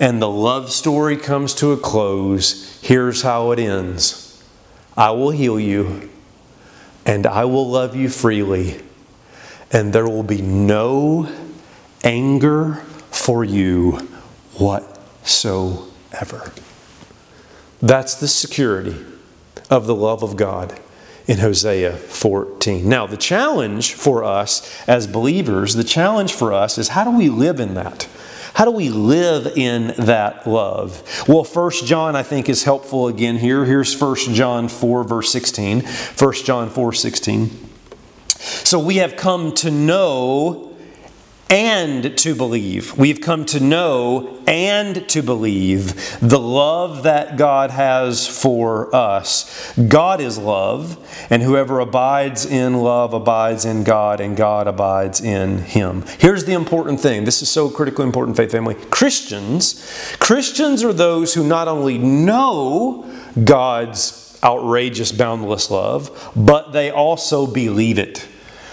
and 0.00 0.20
the 0.20 0.28
love 0.28 0.70
story 0.70 1.16
comes 1.16 1.54
to 1.54 1.72
a 1.72 1.76
close, 1.76 2.80
here's 2.82 3.22
how 3.22 3.50
it 3.52 3.58
ends. 3.58 4.27
I 4.98 5.12
will 5.12 5.30
heal 5.30 5.60
you, 5.60 6.10
and 7.06 7.24
I 7.24 7.44
will 7.44 7.70
love 7.70 7.94
you 7.94 8.08
freely, 8.08 8.80
and 9.70 9.92
there 9.92 10.08
will 10.08 10.24
be 10.24 10.42
no 10.42 11.32
anger 12.02 12.82
for 13.12 13.44
you 13.44 13.92
whatsoever. 14.54 15.92
That's 17.80 18.16
the 18.16 18.26
security 18.26 18.96
of 19.70 19.86
the 19.86 19.94
love 19.94 20.24
of 20.24 20.36
God 20.36 20.80
in 21.28 21.38
Hosea 21.38 21.92
14. 21.92 22.88
Now, 22.88 23.06
the 23.06 23.16
challenge 23.16 23.92
for 23.92 24.24
us 24.24 24.68
as 24.88 25.06
believers, 25.06 25.74
the 25.74 25.84
challenge 25.84 26.32
for 26.32 26.52
us 26.52 26.76
is 26.76 26.88
how 26.88 27.04
do 27.04 27.16
we 27.16 27.28
live 27.28 27.60
in 27.60 27.74
that? 27.74 28.08
How 28.58 28.64
do 28.64 28.72
we 28.72 28.88
live 28.88 29.56
in 29.56 29.94
that 29.98 30.44
love? 30.44 31.24
Well, 31.28 31.44
1 31.44 31.70
John, 31.86 32.16
I 32.16 32.24
think, 32.24 32.48
is 32.48 32.64
helpful 32.64 33.06
again 33.06 33.36
here. 33.36 33.64
Here's 33.64 33.96
1 33.96 34.16
John 34.34 34.66
4, 34.66 35.04
verse 35.04 35.30
16. 35.30 35.82
1 35.82 36.32
John 36.44 36.68
4, 36.68 36.92
16. 36.92 37.50
So 38.26 38.80
we 38.80 38.96
have 38.96 39.14
come 39.14 39.54
to 39.54 39.70
know 39.70 40.67
and 41.50 42.16
to 42.18 42.34
believe. 42.34 42.96
We've 42.98 43.20
come 43.20 43.46
to 43.46 43.60
know 43.60 44.38
and 44.46 45.08
to 45.08 45.22
believe 45.22 46.18
the 46.20 46.38
love 46.38 47.04
that 47.04 47.38
God 47.38 47.70
has 47.70 48.26
for 48.26 48.94
us. 48.94 49.72
God 49.76 50.20
is 50.20 50.36
love, 50.36 50.98
and 51.30 51.42
whoever 51.42 51.80
abides 51.80 52.44
in 52.44 52.74
love 52.82 53.14
abides 53.14 53.64
in 53.64 53.82
God, 53.82 54.20
and 54.20 54.36
God 54.36 54.66
abides 54.66 55.20
in 55.22 55.58
him. 55.58 56.04
Here's 56.18 56.44
the 56.44 56.52
important 56.52 57.00
thing 57.00 57.24
this 57.24 57.40
is 57.40 57.48
so 57.48 57.70
critically 57.70 58.04
important, 58.04 58.36
faith 58.36 58.52
family. 58.52 58.74
Christians, 58.74 60.16
Christians 60.18 60.84
are 60.84 60.92
those 60.92 61.32
who 61.32 61.46
not 61.46 61.68
only 61.68 61.96
know 61.96 63.10
God's 63.42 64.38
outrageous, 64.44 65.12
boundless 65.12 65.70
love, 65.70 66.32
but 66.36 66.72
they 66.72 66.90
also 66.90 67.46
believe 67.46 67.98
it. 67.98 68.26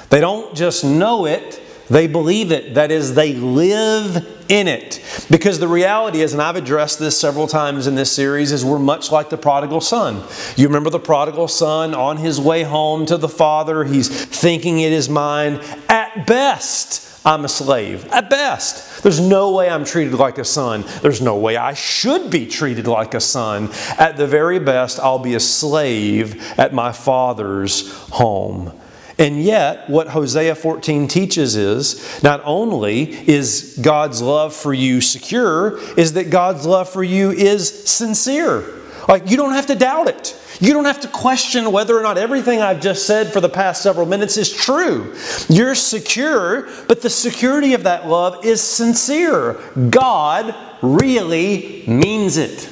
They 0.09 0.19
don't 0.19 0.55
just 0.55 0.83
know 0.83 1.25
it 1.25 1.61
they 1.89 2.07
believe 2.07 2.51
it. 2.51 2.73
That 2.75 2.91
is, 2.91 3.13
they 3.13 3.33
live 3.33 4.27
in 4.49 4.67
it. 4.67 5.01
Because 5.29 5.59
the 5.59 5.67
reality 5.67 6.21
is, 6.21 6.33
and 6.33 6.41
I've 6.41 6.55
addressed 6.55 6.99
this 6.99 7.19
several 7.19 7.47
times 7.47 7.87
in 7.87 7.95
this 7.95 8.11
series, 8.11 8.51
is 8.51 8.63
we're 8.63 8.79
much 8.79 9.11
like 9.11 9.29
the 9.29 9.37
prodigal 9.37 9.81
son. 9.81 10.23
You 10.55 10.67
remember 10.67 10.89
the 10.89 10.99
prodigal 10.99 11.47
son 11.47 11.93
on 11.93 12.17
his 12.17 12.39
way 12.39 12.63
home 12.63 13.05
to 13.07 13.17
the 13.17 13.29
father, 13.29 13.83
he's 13.83 14.07
thinking 14.25 14.79
it 14.79 14.93
is 14.93 15.09
mine. 15.09 15.61
At 15.89 16.27
best, 16.27 17.05
I'm 17.25 17.43
a 17.43 17.49
slave. 17.49 18.05
At 18.11 18.29
best. 18.29 19.01
There's 19.01 19.19
no 19.19 19.51
way 19.51 19.69
I'm 19.69 19.83
treated 19.83 20.13
like 20.13 20.37
a 20.37 20.45
son. 20.45 20.85
There's 21.01 21.21
no 21.21 21.37
way 21.37 21.57
I 21.57 21.73
should 21.73 22.29
be 22.29 22.45
treated 22.45 22.87
like 22.87 23.15
a 23.15 23.19
son. 23.19 23.69
At 23.97 24.15
the 24.15 24.27
very 24.27 24.59
best, 24.59 24.99
I'll 24.99 25.19
be 25.19 25.33
a 25.33 25.39
slave 25.39 26.41
at 26.59 26.73
my 26.73 26.91
father's 26.91 27.91
home. 28.09 28.79
And 29.17 29.41
yet, 29.41 29.89
what 29.89 30.09
Hosea 30.09 30.55
14 30.55 31.07
teaches 31.07 31.55
is 31.55 32.21
not 32.21 32.41
only 32.43 33.03
is 33.29 33.79
God's 33.81 34.21
love 34.21 34.53
for 34.53 34.73
you 34.73 34.99
secure, 34.99 35.79
is 35.97 36.13
that 36.13 36.29
God's 36.29 36.65
love 36.65 36.89
for 36.89 37.03
you 37.03 37.31
is 37.31 37.89
sincere. 37.89 38.63
Like, 39.07 39.29
you 39.29 39.37
don't 39.37 39.53
have 39.53 39.67
to 39.67 39.75
doubt 39.75 40.07
it. 40.07 40.39
You 40.59 40.73
don't 40.73 40.85
have 40.85 41.01
to 41.01 41.07
question 41.07 41.71
whether 41.71 41.97
or 41.97 42.01
not 42.01 42.17
everything 42.17 42.61
I've 42.61 42.81
just 42.81 43.05
said 43.05 43.31
for 43.31 43.41
the 43.41 43.49
past 43.49 43.81
several 43.81 44.05
minutes 44.05 44.37
is 44.37 44.51
true. 44.51 45.13
You're 45.49 45.75
secure, 45.75 46.69
but 46.87 47.01
the 47.01 47.09
security 47.09 47.73
of 47.73 47.83
that 47.83 48.07
love 48.07 48.45
is 48.45 48.61
sincere. 48.61 49.53
God 49.89 50.55
really 50.81 51.83
means 51.87 52.37
it. 52.37 52.69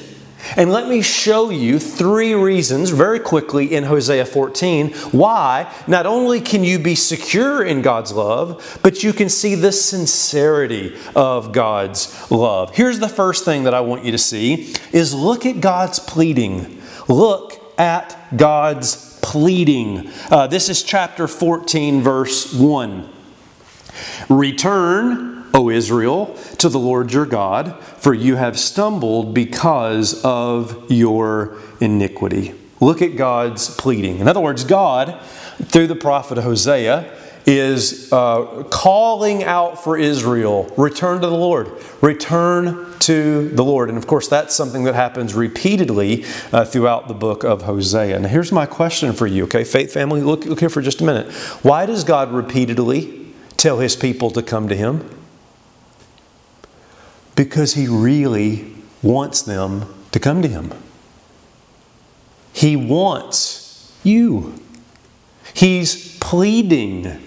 And 0.56 0.70
let 0.70 0.88
me 0.88 1.02
show 1.02 1.50
you 1.50 1.78
three 1.78 2.34
reasons 2.34 2.90
very 2.90 3.18
quickly 3.18 3.74
in 3.74 3.84
Hosea 3.84 4.24
14 4.24 4.92
why 5.12 5.72
not 5.86 6.06
only 6.06 6.40
can 6.40 6.64
you 6.64 6.78
be 6.78 6.94
secure 6.94 7.64
in 7.64 7.82
God's 7.82 8.12
love, 8.12 8.78
but 8.82 9.02
you 9.02 9.12
can 9.12 9.28
see 9.28 9.54
the 9.54 9.72
sincerity 9.72 10.96
of 11.14 11.52
God's 11.52 12.30
love. 12.30 12.74
Here's 12.74 12.98
the 12.98 13.08
first 13.08 13.44
thing 13.44 13.64
that 13.64 13.74
I 13.74 13.80
want 13.80 14.04
you 14.04 14.12
to 14.12 14.18
see 14.18 14.74
is 14.92 15.14
look 15.14 15.46
at 15.46 15.60
God's 15.60 15.98
pleading. 15.98 16.80
Look 17.08 17.60
at 17.78 18.36
God's 18.36 19.18
pleading. 19.20 20.10
Uh, 20.30 20.46
this 20.46 20.68
is 20.68 20.82
chapter 20.82 21.26
14 21.26 22.02
verse 22.02 22.52
1. 22.52 23.08
Return 24.28 25.33
O 25.54 25.70
Israel, 25.70 26.34
to 26.58 26.68
the 26.68 26.78
Lord 26.78 27.12
your 27.12 27.26
God, 27.26 27.80
for 27.82 28.12
you 28.12 28.34
have 28.34 28.58
stumbled 28.58 29.32
because 29.32 30.22
of 30.24 30.90
your 30.90 31.56
iniquity. 31.80 32.52
Look 32.80 33.00
at 33.00 33.16
God's 33.16 33.74
pleading. 33.76 34.18
In 34.18 34.28
other 34.28 34.40
words, 34.40 34.64
God, 34.64 35.18
through 35.62 35.86
the 35.86 35.94
prophet 35.94 36.38
Hosea, 36.38 37.10
is 37.46 38.10
uh, 38.12 38.64
calling 38.70 39.44
out 39.44 39.82
for 39.82 39.98
Israel 39.98 40.64
return 40.76 41.20
to 41.20 41.28
the 41.28 41.36
Lord, 41.36 41.70
return 42.00 42.86
to 43.00 43.48
the 43.50 43.62
Lord. 43.62 43.90
And 43.90 43.98
of 43.98 44.06
course, 44.06 44.28
that's 44.28 44.54
something 44.54 44.84
that 44.84 44.94
happens 44.94 45.34
repeatedly 45.34 46.24
uh, 46.52 46.64
throughout 46.64 47.06
the 47.06 47.14
book 47.14 47.44
of 47.44 47.62
Hosea. 47.62 48.18
Now, 48.18 48.28
here's 48.28 48.50
my 48.50 48.66
question 48.66 49.12
for 49.12 49.26
you, 49.26 49.44
okay? 49.44 49.62
Faith 49.62 49.92
family, 49.92 50.22
look, 50.22 50.46
look 50.46 50.60
here 50.60 50.70
for 50.70 50.82
just 50.82 51.00
a 51.00 51.04
minute. 51.04 51.32
Why 51.62 51.86
does 51.86 52.02
God 52.02 52.32
repeatedly 52.32 53.26
tell 53.56 53.78
his 53.78 53.94
people 53.94 54.30
to 54.30 54.42
come 54.42 54.68
to 54.68 54.76
him? 54.76 55.08
Because 57.36 57.74
he 57.74 57.88
really 57.88 58.72
wants 59.02 59.42
them 59.42 59.92
to 60.12 60.20
come 60.20 60.42
to 60.42 60.48
him. 60.48 60.72
He 62.52 62.76
wants 62.76 63.92
you. 64.04 64.54
He's 65.52 66.16
pleading. 66.18 67.20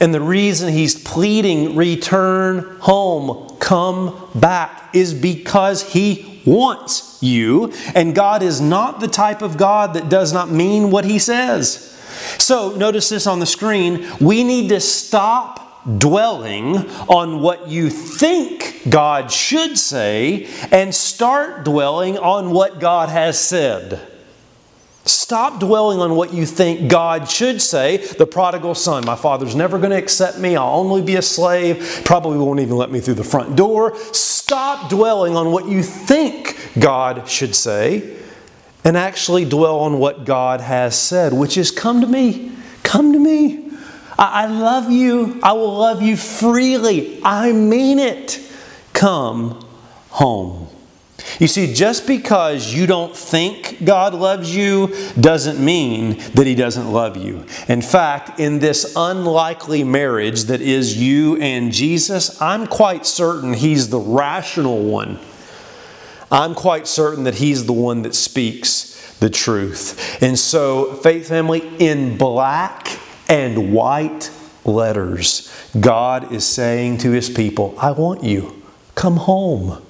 And 0.00 0.12
the 0.12 0.20
reason 0.20 0.72
he's 0.72 1.00
pleading, 1.00 1.76
return 1.76 2.76
home, 2.80 3.56
come 3.58 4.28
back, 4.34 4.90
is 4.94 5.14
because 5.14 5.92
he 5.92 6.42
wants 6.44 7.22
you. 7.22 7.72
And 7.94 8.14
God 8.14 8.42
is 8.42 8.60
not 8.60 9.00
the 9.00 9.08
type 9.08 9.40
of 9.40 9.56
God 9.56 9.94
that 9.94 10.08
does 10.08 10.32
not 10.32 10.50
mean 10.50 10.90
what 10.90 11.04
he 11.04 11.18
says. 11.18 11.90
So, 12.38 12.74
notice 12.76 13.08
this 13.08 13.26
on 13.26 13.40
the 13.40 13.46
screen. 13.46 14.06
We 14.20 14.44
need 14.44 14.68
to 14.68 14.80
stop 14.80 15.63
dwelling 15.98 16.76
on 17.08 17.40
what 17.40 17.68
you 17.68 17.90
think 17.90 18.82
God 18.88 19.30
should 19.30 19.78
say 19.78 20.48
and 20.70 20.94
start 20.94 21.64
dwelling 21.64 22.18
on 22.18 22.50
what 22.50 22.80
God 22.80 23.08
has 23.08 23.38
said. 23.40 24.00
Stop 25.06 25.60
dwelling 25.60 26.00
on 26.00 26.16
what 26.16 26.32
you 26.32 26.46
think 26.46 26.90
God 26.90 27.28
should 27.28 27.60
say. 27.60 27.98
The 27.98 28.26
prodigal 28.26 28.74
son, 28.74 29.04
my 29.04 29.16
father's 29.16 29.54
never 29.54 29.78
going 29.78 29.90
to 29.90 29.98
accept 29.98 30.38
me. 30.38 30.56
I'll 30.56 30.78
only 30.78 31.02
be 31.02 31.16
a 31.16 31.22
slave. 31.22 32.02
Probably 32.06 32.38
won't 32.38 32.60
even 32.60 32.76
let 32.76 32.90
me 32.90 33.00
through 33.00 33.14
the 33.14 33.24
front 33.24 33.54
door. 33.54 33.96
Stop 34.14 34.88
dwelling 34.88 35.36
on 35.36 35.52
what 35.52 35.68
you 35.68 35.82
think 35.82 36.56
God 36.78 37.28
should 37.28 37.54
say 37.54 38.16
and 38.82 38.96
actually 38.96 39.44
dwell 39.44 39.80
on 39.80 39.98
what 39.98 40.24
God 40.24 40.62
has 40.62 40.98
said, 40.98 41.34
which 41.34 41.58
is 41.58 41.70
come 41.70 42.00
to 42.00 42.06
me. 42.06 42.52
Come 42.82 43.12
to 43.12 43.18
me. 43.18 43.63
I, 44.18 44.44
I 44.44 44.46
love 44.46 44.90
you. 44.90 45.40
I 45.42 45.52
will 45.52 45.76
love 45.76 46.02
you 46.02 46.16
freely. 46.16 47.20
I 47.22 47.52
mean 47.52 47.98
it. 47.98 48.40
Come 48.92 49.64
home. 50.10 50.68
You 51.38 51.48
see, 51.48 51.72
just 51.72 52.06
because 52.06 52.72
you 52.72 52.86
don't 52.86 53.16
think 53.16 53.84
God 53.84 54.14
loves 54.14 54.54
you 54.54 54.94
doesn't 55.18 55.64
mean 55.64 56.18
that 56.34 56.46
He 56.46 56.54
doesn't 56.54 56.92
love 56.92 57.16
you. 57.16 57.44
In 57.68 57.82
fact, 57.82 58.38
in 58.38 58.58
this 58.58 58.92
unlikely 58.96 59.84
marriage 59.84 60.44
that 60.44 60.60
is 60.60 60.96
you 60.96 61.36
and 61.38 61.72
Jesus, 61.72 62.40
I'm 62.40 62.66
quite 62.66 63.06
certain 63.06 63.54
He's 63.54 63.88
the 63.88 63.98
rational 63.98 64.82
one. 64.82 65.18
I'm 66.30 66.54
quite 66.54 66.86
certain 66.86 67.24
that 67.24 67.36
He's 67.36 67.66
the 67.66 67.72
one 67.72 68.02
that 68.02 68.14
speaks 68.14 69.14
the 69.18 69.30
truth. 69.30 70.22
And 70.22 70.38
so, 70.38 70.94
faith 70.94 71.28
family, 71.28 71.60
in 71.78 72.16
black 72.18 72.98
and 73.34 73.72
white 73.72 74.30
letters, 74.64 75.52
God 75.78 76.32
is 76.32 76.46
saying 76.46 76.98
to 76.98 77.10
His 77.10 77.28
people, 77.28 77.74
I 77.78 77.90
want 77.90 78.22
you. 78.22 78.62
Come 78.94 79.16
home 79.16 79.84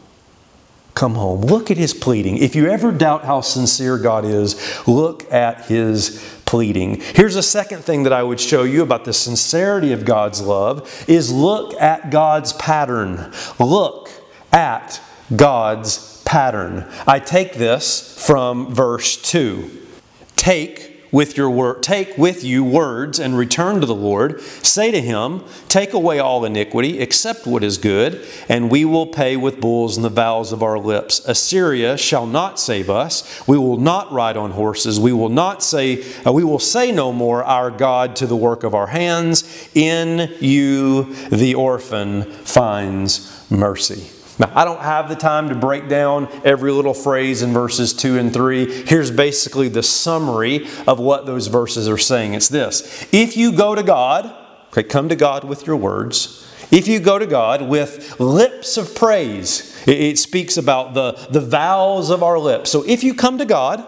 come 0.94 1.16
home. 1.16 1.40
Look 1.40 1.70
at 1.70 1.76
his 1.76 1.92
pleading. 1.92 2.38
If 2.38 2.54
you 2.54 2.68
ever 2.68 2.92
doubt 2.92 3.24
how 3.24 3.40
sincere 3.40 3.98
God 3.98 4.24
is, 4.24 4.86
look 4.86 5.30
at 5.32 5.66
his 5.66 6.24
pleading. 6.44 7.00
Here's 7.00 7.36
a 7.36 7.42
second 7.42 7.82
thing 7.82 8.04
that 8.04 8.12
I 8.12 8.22
would 8.22 8.40
show 8.40 8.62
you 8.62 8.82
about 8.82 9.04
the 9.04 9.12
sincerity 9.12 9.92
of 9.92 10.04
God's 10.04 10.40
love 10.40 11.04
is 11.08 11.32
look 11.32 11.74
at 11.80 12.10
God's 12.10 12.52
pattern. 12.54 13.32
Look 13.58 14.08
at 14.52 15.00
God's 15.34 16.22
pattern. 16.22 16.88
I 17.06 17.18
take 17.18 17.54
this 17.54 18.24
from 18.24 18.72
verse 18.72 19.16
2. 19.16 19.70
Take 20.36 20.93
with 21.14 21.36
your 21.36 21.48
word 21.48 21.80
take 21.80 22.18
with 22.18 22.42
you 22.42 22.64
words 22.64 23.20
and 23.20 23.38
return 23.38 23.80
to 23.80 23.86
the 23.86 23.94
Lord. 23.94 24.40
Say 24.40 24.90
to 24.90 25.00
him 25.00 25.44
take 25.68 25.92
away 25.92 26.18
all 26.18 26.44
iniquity 26.44 27.00
accept 27.00 27.46
what 27.46 27.62
is 27.62 27.78
good 27.78 28.26
and 28.48 28.68
we 28.68 28.84
will 28.84 29.06
pay 29.06 29.36
with 29.36 29.60
bulls 29.60 29.96
and 29.96 30.04
the 30.04 30.10
vows 30.10 30.50
of 30.50 30.60
our 30.60 30.76
lips. 30.76 31.24
Assyria 31.24 31.96
shall 31.96 32.26
not 32.26 32.58
save 32.58 32.90
us. 32.90 33.46
We 33.46 33.56
will 33.56 33.76
not 33.76 34.10
ride 34.10 34.36
on 34.36 34.50
horses. 34.50 34.98
We 34.98 35.12
will 35.12 35.28
not 35.28 35.62
say 35.62 36.04
uh, 36.26 36.32
we 36.32 36.42
will 36.42 36.58
say 36.58 36.90
no 36.90 37.12
more 37.12 37.44
our 37.44 37.70
God 37.70 38.16
to 38.16 38.26
the 38.26 38.36
work 38.36 38.64
of 38.64 38.74
our 38.74 38.88
hands. 38.88 39.44
In 39.72 40.34
you 40.40 41.14
the 41.28 41.54
orphan 41.54 42.24
finds 42.24 43.48
mercy 43.48 44.10
now, 44.38 44.50
I 44.54 44.64
don't 44.64 44.80
have 44.80 45.08
the 45.08 45.14
time 45.14 45.48
to 45.48 45.54
break 45.54 45.88
down 45.88 46.28
every 46.44 46.72
little 46.72 46.94
phrase 46.94 47.42
in 47.42 47.52
verses 47.52 47.92
2 47.92 48.18
and 48.18 48.32
3. 48.32 48.84
Here's 48.84 49.10
basically 49.10 49.68
the 49.68 49.82
summary 49.82 50.66
of 50.86 50.98
what 50.98 51.26
those 51.26 51.46
verses 51.46 51.88
are 51.88 51.98
saying. 51.98 52.34
It's 52.34 52.48
this 52.48 53.06
If 53.12 53.36
you 53.36 53.52
go 53.52 53.74
to 53.74 53.82
God, 53.82 54.34
okay, 54.68 54.82
come 54.82 55.08
to 55.08 55.16
God 55.16 55.44
with 55.44 55.66
your 55.66 55.76
words. 55.76 56.40
If 56.70 56.88
you 56.88 56.98
go 56.98 57.18
to 57.18 57.26
God 57.26 57.62
with 57.62 58.18
lips 58.18 58.76
of 58.76 58.96
praise, 58.96 59.80
it, 59.86 60.18
speaks 60.18 60.56
about 60.56 60.94
the, 60.94 61.12
the 61.30 61.40
vows 61.40 62.10
of 62.10 62.22
our 62.22 62.38
lips. 62.38 62.70
So 62.70 62.82
if 62.84 63.04
you 63.04 63.14
come 63.14 63.38
to 63.38 63.44
God 63.44 63.84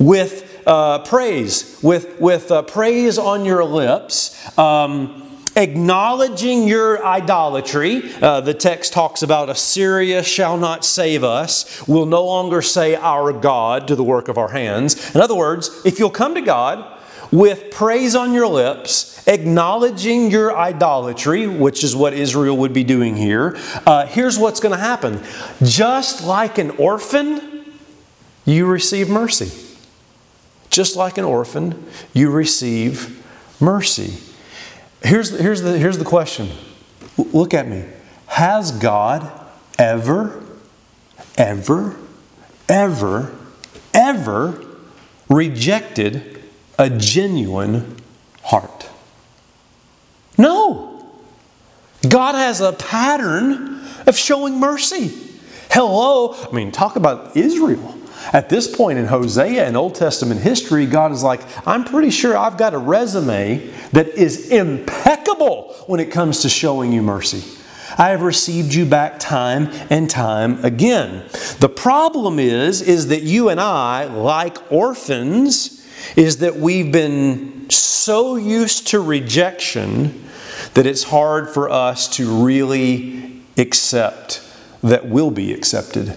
with 0.00 0.62
uh, 0.66 1.00
praise, 1.00 1.78
with, 1.82 2.18
with 2.18 2.50
uh, 2.50 2.62
praise 2.62 3.18
on 3.18 3.44
your 3.44 3.64
lips, 3.64 4.58
um, 4.58 5.25
acknowledging 5.56 6.68
your 6.68 7.04
idolatry. 7.04 8.12
Uh, 8.22 8.40
the 8.40 8.54
text 8.54 8.92
talks 8.92 9.22
about 9.22 9.48
Assyria 9.48 10.22
shall 10.22 10.56
not 10.56 10.84
save 10.84 11.24
us. 11.24 11.86
We'll 11.88 12.06
no 12.06 12.24
longer 12.24 12.62
say 12.62 12.94
our 12.94 13.32
God 13.32 13.88
to 13.88 13.96
the 13.96 14.04
work 14.04 14.28
of 14.28 14.38
our 14.38 14.48
hands. 14.48 15.14
In 15.14 15.20
other 15.20 15.34
words, 15.34 15.70
if 15.84 15.98
you'll 15.98 16.10
come 16.10 16.34
to 16.34 16.42
God 16.42 16.92
with 17.32 17.70
praise 17.70 18.14
on 18.14 18.32
your 18.32 18.46
lips, 18.46 19.26
acknowledging 19.26 20.30
your 20.30 20.56
idolatry, 20.56 21.46
which 21.46 21.82
is 21.82 21.96
what 21.96 22.12
Israel 22.12 22.56
would 22.58 22.72
be 22.72 22.84
doing 22.84 23.16
here, 23.16 23.56
uh, 23.86 24.06
here's 24.06 24.38
what's 24.38 24.60
going 24.60 24.74
to 24.74 24.80
happen. 24.80 25.20
Just 25.64 26.24
like 26.24 26.58
an 26.58 26.70
orphan, 26.72 27.64
you 28.44 28.66
receive 28.66 29.08
mercy. 29.08 29.50
Just 30.70 30.94
like 30.94 31.18
an 31.18 31.24
orphan, 31.24 31.86
you 32.12 32.30
receive 32.30 33.24
mercy. 33.60 34.18
Here's, 35.06 35.30
here's, 35.30 35.62
the, 35.62 35.78
here's 35.78 35.98
the 35.98 36.04
question 36.04 36.48
look 37.16 37.54
at 37.54 37.68
me. 37.68 37.84
Has 38.26 38.72
God 38.72 39.30
ever, 39.78 40.42
ever, 41.38 41.96
ever, 42.68 43.32
ever 43.94 44.66
rejected 45.28 46.42
a 46.76 46.90
genuine 46.90 47.96
heart? 48.42 48.90
No. 50.36 51.08
God 52.08 52.34
has 52.34 52.60
a 52.60 52.72
pattern 52.72 53.86
of 54.08 54.16
showing 54.16 54.58
mercy. 54.58 55.16
Hello. 55.70 56.34
I 56.34 56.50
mean, 56.50 56.72
talk 56.72 56.96
about 56.96 57.36
Israel. 57.36 57.95
At 58.32 58.48
this 58.48 58.74
point 58.74 58.98
in 58.98 59.06
Hosea 59.06 59.66
and 59.66 59.76
Old 59.76 59.94
Testament 59.94 60.40
history, 60.40 60.86
God 60.86 61.12
is 61.12 61.22
like, 61.22 61.40
I'm 61.66 61.84
pretty 61.84 62.10
sure 62.10 62.36
I've 62.36 62.58
got 62.58 62.74
a 62.74 62.78
resume 62.78 63.70
that 63.92 64.08
is 64.08 64.50
impeccable 64.50 65.74
when 65.86 66.00
it 66.00 66.10
comes 66.10 66.42
to 66.42 66.48
showing 66.48 66.92
you 66.92 67.02
mercy. 67.02 67.44
I 67.98 68.10
have 68.10 68.22
received 68.22 68.74
you 68.74 68.84
back 68.84 69.18
time 69.18 69.68
and 69.90 70.10
time 70.10 70.62
again. 70.64 71.24
The 71.60 71.68
problem 71.68 72.38
is 72.38 72.82
is 72.82 73.08
that 73.08 73.22
you 73.22 73.48
and 73.48 73.60
I, 73.60 74.04
like 74.04 74.70
orphans, 74.70 75.86
is 76.16 76.38
that 76.38 76.56
we've 76.56 76.92
been 76.92 77.70
so 77.70 78.36
used 78.36 78.88
to 78.88 79.00
rejection 79.00 80.24
that 80.74 80.84
it's 80.84 81.04
hard 81.04 81.48
for 81.48 81.70
us 81.70 82.08
to 82.16 82.44
really 82.44 83.40
accept 83.56 84.42
that 84.82 85.06
we'll 85.06 85.30
be 85.30 85.54
accepted. 85.54 86.16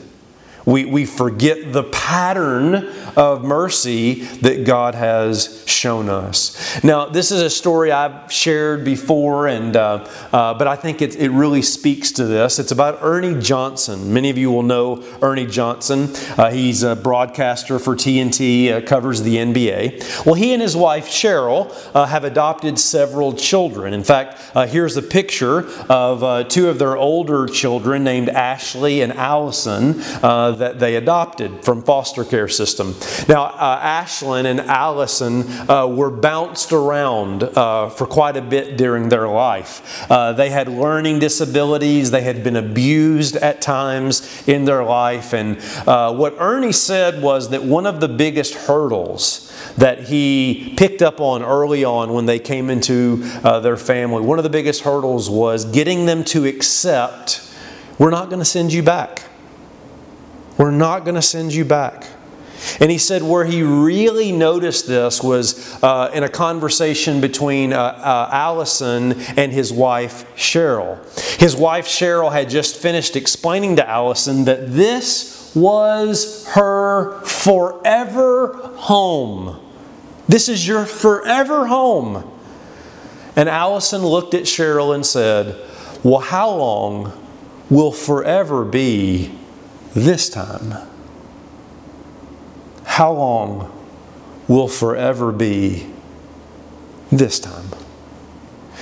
We, 0.70 0.86
we 0.86 1.06
forget 1.06 1.74
the 1.74 1.84
pattern 1.84 2.94
of 3.16 3.44
mercy 3.44 4.26
that 4.42 4.66
God 4.66 4.94
has 4.94 5.64
shown 5.66 6.10
us. 6.10 6.84
Now, 6.84 7.06
this 7.08 7.32
is 7.32 7.42
a 7.42 7.50
story 7.50 7.92
I've 7.92 8.32
shared 8.32 8.86
before, 8.86 9.48
and 9.48 9.76
uh, 9.76 10.08
uh, 10.32 10.54
but 10.54 10.68
I 10.68 10.76
think 10.76 11.02
it, 11.02 11.16
it 11.16 11.32
really 11.32 11.64
speaks 11.64 12.12
to 12.14 12.26
this. 12.26 12.60
It's 12.60 12.72
about 12.72 13.00
Ernie 13.02 13.40
Johnson. 13.42 14.14
Many 14.14 14.30
of 14.30 14.38
you 14.38 14.52
will 14.52 14.64
know 14.64 15.04
Ernie 15.22 15.48
Johnson. 15.48 16.10
Uh, 16.38 16.52
he's 16.52 16.84
a 16.84 16.96
broadcaster 16.96 17.80
for 17.80 17.96
TNT, 17.96 18.72
uh, 18.72 18.82
covers 18.82 19.24
the 19.24 19.38
NBA. 19.38 20.26
Well, 20.26 20.36
he 20.36 20.54
and 20.54 20.62
his 20.62 20.76
wife 20.76 21.08
Cheryl 21.08 21.74
uh, 21.96 22.06
have 22.06 22.24
adopted 22.24 22.78
several 22.78 23.34
children. 23.34 23.94
In 23.94 24.04
fact, 24.04 24.40
uh, 24.56 24.68
here's 24.68 24.98
a 24.98 25.02
picture 25.02 25.68
of 25.90 26.48
two 26.50 26.70
of 26.70 26.78
their 26.78 26.96
older 26.96 27.48
children 27.48 28.04
named 28.04 28.30
Ashley 28.30 29.02
and 29.02 29.14
Allison 29.14 30.00
that 30.60 30.80
they 30.80 30.96
adopted 30.96 31.64
from 31.64 31.82
foster 31.82 32.24
care 32.24 32.48
system. 32.48 32.96
Now, 33.28 33.46
uh, 33.46 33.82
Ashlyn 33.82 34.46
and 34.46 34.60
Allison 34.62 35.44
uh, 35.70 35.88
were 35.88 36.10
bounced 36.10 36.72
around 36.72 37.44
uh, 37.44 37.90
for 37.90 38.06
quite 38.06 38.38
a 38.38 38.42
bit 38.42 38.78
during 38.78 39.10
their 39.10 39.28
life. 39.28 40.10
Uh, 40.10 40.34
they 40.34 40.50
had 40.50 40.68
learning 40.68 41.20
disabilities, 41.20 42.12
they 42.12 42.22
had 42.22 42.44
been 42.44 42.56
abused 42.56 43.36
at 43.38 43.62
times 43.62 44.48
in 44.48 44.66
their 44.66 44.84
life. 44.84 45.34
And 45.34 45.58
uh, 45.88 46.14
what 46.14 46.36
Ernie 46.40 46.72
said 46.72 47.22
was 47.22 47.50
that 47.50 47.64
one 47.64 47.86
of 47.86 48.00
the 48.00 48.08
biggest 48.08 48.54
hurdles 48.54 49.52
that 49.78 50.08
he 50.08 50.74
picked 50.78 51.02
up 51.02 51.20
on 51.20 51.44
early 51.44 51.84
on 51.84 52.14
when 52.14 52.26
they 52.26 52.40
came 52.40 52.70
into 52.70 53.22
uh, 53.44 53.60
their 53.60 53.78
family, 53.78 54.22
one 54.22 54.40
of 54.40 54.44
the 54.44 54.50
biggest 54.50 54.82
hurdles 54.82 55.30
was 55.30 55.66
getting 55.66 56.06
them 56.06 56.24
to 56.24 56.46
accept 56.46 57.46
we're 58.00 58.12
not 58.12 58.30
going 58.30 58.40
to 58.40 58.46
send 58.46 58.72
you 58.72 58.82
back. 58.82 59.29
We're 60.60 60.72
not 60.72 61.06
going 61.06 61.16
to 61.16 61.22
send 61.22 61.54
you 61.54 61.64
back. 61.64 62.06
And 62.82 62.92
he 62.92 62.98
said 62.98 63.24
where 63.24 63.46
he 63.46 63.64
really 63.64 64.34
noticed 64.34 64.88
this 64.88 65.24
was 65.24 65.82
uh, 65.82 66.12
in 66.14 66.24
a 66.24 66.30
conversation 66.30 67.22
between 67.22 67.72
uh, 67.72 67.80
uh, 67.80 68.30
Allison 68.34 69.14
and 69.38 69.54
his 69.54 69.72
wife 69.72 70.26
Cheryl. 70.36 71.00
His 71.40 71.56
wife 71.56 71.88
Cheryl 71.88 72.30
had 72.30 72.50
just 72.50 72.76
finished 72.76 73.16
explaining 73.16 73.78
to 73.78 73.90
Allison 73.90 74.44
that 74.46 74.74
this 74.74 75.56
was 75.56 76.46
her 76.50 77.22
forever 77.22 78.54
home. 78.76 79.66
This 80.28 80.50
is 80.50 80.68
your 80.68 80.86
forever 80.86 81.68
home. 81.68 82.30
And 83.38 83.48
Allison 83.48 84.06
looked 84.06 84.34
at 84.34 84.44
Cheryl 84.44 84.94
and 84.94 85.06
said, 85.06 85.56
Well, 86.04 86.20
how 86.20 86.50
long 86.50 87.14
will 87.70 87.94
forever 87.94 88.66
be 88.66 89.39
this 89.94 90.30
time? 90.30 90.88
How 92.84 93.12
long 93.12 93.72
will 94.48 94.68
forever 94.68 95.32
be 95.32 95.88
this 97.12 97.40
time? 97.40 97.66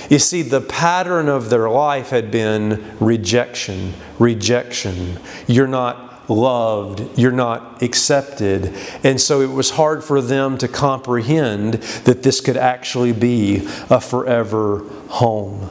You 0.08 0.18
see, 0.18 0.42
the 0.42 0.60
pattern 0.60 1.28
of 1.28 1.50
their 1.50 1.68
life 1.68 2.10
had 2.10 2.30
been 2.30 2.96
rejection, 2.98 3.94
rejection. 4.18 5.18
You're 5.46 5.66
not 5.66 6.30
loved, 6.30 7.18
you're 7.18 7.32
not 7.32 7.82
accepted. 7.82 8.74
And 9.04 9.20
so 9.20 9.40
it 9.40 9.50
was 9.50 9.70
hard 9.70 10.02
for 10.02 10.20
them 10.20 10.56
to 10.58 10.68
comprehend 10.68 11.74
that 12.04 12.22
this 12.22 12.40
could 12.40 12.56
actually 12.56 13.12
be 13.12 13.68
a 13.90 14.00
forever 14.00 14.78
home. 15.08 15.70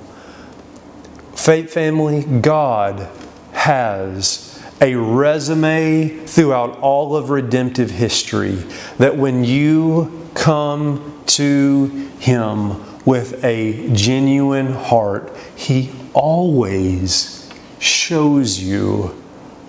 Faith 1.36 1.72
family, 1.72 2.24
God 2.24 3.10
has 3.54 4.47
a 4.82 4.96
resume 4.96 6.10
throughout 6.26 6.78
all 6.80 7.16
of 7.16 7.30
redemptive 7.30 7.92
history 7.92 8.56
that 8.98 9.18
when 9.18 9.44
you 9.44 10.30
come 10.36 11.24
to 11.26 11.88
Him 12.20 13.06
with 13.06 13.44
a 13.44 13.90
genuine 13.94 14.74
heart, 14.74 15.36
He 15.56 15.92
always 16.14 17.52
shows 17.80 18.60
you 18.60 19.16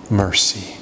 mercy. 0.09 0.75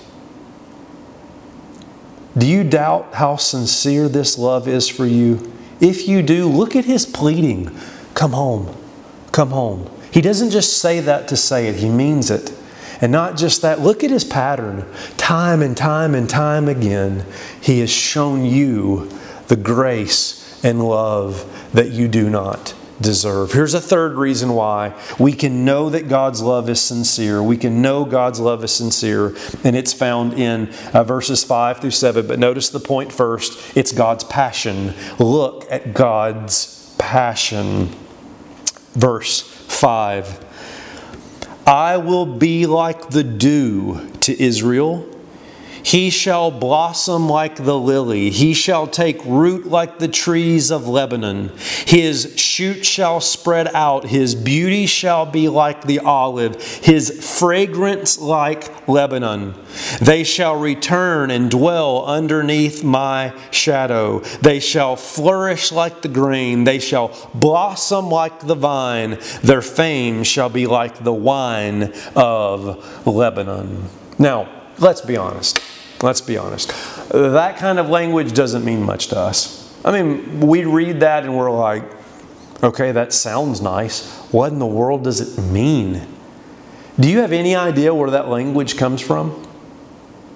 Do 2.37 2.45
you 2.45 2.63
doubt 2.63 3.15
how 3.15 3.37
sincere 3.37 4.07
this 4.07 4.37
love 4.37 4.67
is 4.67 4.87
for 4.87 5.05
you? 5.05 5.51
If 5.79 6.07
you 6.07 6.21
do, 6.21 6.47
look 6.47 6.75
at 6.75 6.85
His 6.85 7.05
pleading 7.05 7.75
come 8.13 8.31
home, 8.31 8.75
come 9.31 9.51
home. 9.51 9.87
He 10.11 10.21
doesn't 10.21 10.49
just 10.49 10.79
say 10.79 10.99
that 11.01 11.27
to 11.27 11.37
say 11.37 11.67
it, 11.67 11.75
He 11.75 11.89
means 11.89 12.31
it. 12.31 12.56
And 13.01 13.11
not 13.11 13.37
just 13.37 13.61
that, 13.61 13.79
look 13.79 14.03
at 14.03 14.09
his 14.09 14.23
pattern. 14.23 14.85
Time 15.17 15.61
and 15.61 15.75
time 15.75 16.15
and 16.15 16.29
time 16.29 16.67
again, 16.67 17.25
he 17.61 17.79
has 17.79 17.89
shown 17.89 18.45
you 18.45 19.09
the 19.47 19.55
grace 19.55 20.63
and 20.63 20.87
love 20.87 21.69
that 21.73 21.91
you 21.91 22.07
do 22.07 22.29
not 22.29 22.73
deserve. 22.99 23.51
Here's 23.53 23.73
a 23.73 23.81
third 23.81 24.15
reason 24.15 24.53
why 24.53 24.93
we 25.19 25.33
can 25.33 25.65
know 25.65 25.89
that 25.89 26.09
God's 26.09 26.41
love 26.41 26.69
is 26.69 26.81
sincere. 26.81 27.41
We 27.43 27.57
can 27.57 27.81
know 27.81 28.05
God's 28.05 28.39
love 28.39 28.63
is 28.63 28.71
sincere, 28.71 29.35
and 29.63 29.75
it's 29.75 29.93
found 29.93 30.33
in 30.33 30.69
uh, 30.93 31.03
verses 31.03 31.43
5 31.43 31.79
through 31.79 31.91
7. 31.91 32.25
But 32.25 32.39
notice 32.39 32.69
the 32.69 32.79
point 32.79 33.11
first 33.11 33.77
it's 33.77 33.91
God's 33.91 34.23
passion. 34.23 34.93
Look 35.19 35.71
at 35.71 35.93
God's 35.93 36.95
passion. 36.97 37.89
Verse 38.93 39.41
5 39.41 40.46
I 41.67 41.97
will 41.97 42.25
be 42.25 42.65
like 42.65 43.09
the 43.09 43.25
dew 43.25 44.09
to 44.21 44.41
Israel. 44.41 45.05
He 45.87 46.09
shall 46.09 46.51
blossom 46.51 47.29
like 47.29 47.55
the 47.55 47.79
lily. 47.79 48.29
He 48.29 48.53
shall 48.53 48.87
take 48.87 49.23
root 49.23 49.67
like 49.67 49.99
the 49.99 50.09
trees 50.09 50.69
of 50.69 50.85
Lebanon. 50.85 51.49
His 51.85 52.33
shoot 52.35 52.85
shall 52.85 53.21
spread 53.21 53.69
out. 53.73 54.03
His 54.03 54.35
beauty 54.35 54.85
shall 54.85 55.25
be 55.25 55.47
like 55.47 55.83
the 55.83 55.99
olive. 55.99 56.61
His 56.61 57.39
fragrance 57.39 58.19
like 58.19 58.89
Lebanon. 58.89 59.53
They 60.01 60.25
shall 60.25 60.57
return 60.59 61.31
and 61.31 61.49
dwell 61.49 62.05
underneath 62.05 62.83
my 62.83 63.31
shadow. 63.51 64.19
They 64.41 64.59
shall 64.59 64.97
flourish 64.97 65.71
like 65.71 66.01
the 66.01 66.09
grain. 66.09 66.65
They 66.65 66.79
shall 66.79 67.17
blossom 67.33 68.09
like 68.09 68.41
the 68.41 68.55
vine. 68.55 69.19
Their 69.41 69.61
fame 69.61 70.25
shall 70.25 70.49
be 70.49 70.67
like 70.67 71.01
the 71.05 71.13
wine 71.13 71.93
of 72.13 73.07
Lebanon. 73.07 73.85
Now, 74.19 74.49
let's 74.79 74.99
be 74.99 75.15
honest. 75.15 75.61
Let's 76.01 76.21
be 76.21 76.37
honest. 76.37 76.69
That 77.09 77.57
kind 77.57 77.79
of 77.79 77.89
language 77.89 78.33
doesn't 78.33 78.63
mean 78.63 78.83
much 78.83 79.07
to 79.07 79.17
us. 79.17 79.75
I 79.83 79.91
mean, 79.91 80.41
we 80.41 80.65
read 80.65 80.99
that 80.99 81.23
and 81.23 81.35
we're 81.37 81.51
like, 81.51 81.83
okay, 82.61 82.91
that 82.91 83.13
sounds 83.13 83.61
nice. 83.61 84.11
What 84.31 84.51
in 84.51 84.59
the 84.59 84.65
world 84.65 85.03
does 85.03 85.21
it 85.21 85.41
mean? 85.41 86.05
Do 86.99 87.09
you 87.09 87.19
have 87.19 87.31
any 87.31 87.55
idea 87.55 87.93
where 87.93 88.09
that 88.11 88.27
language 88.27 88.77
comes 88.77 89.01
from? 89.01 89.47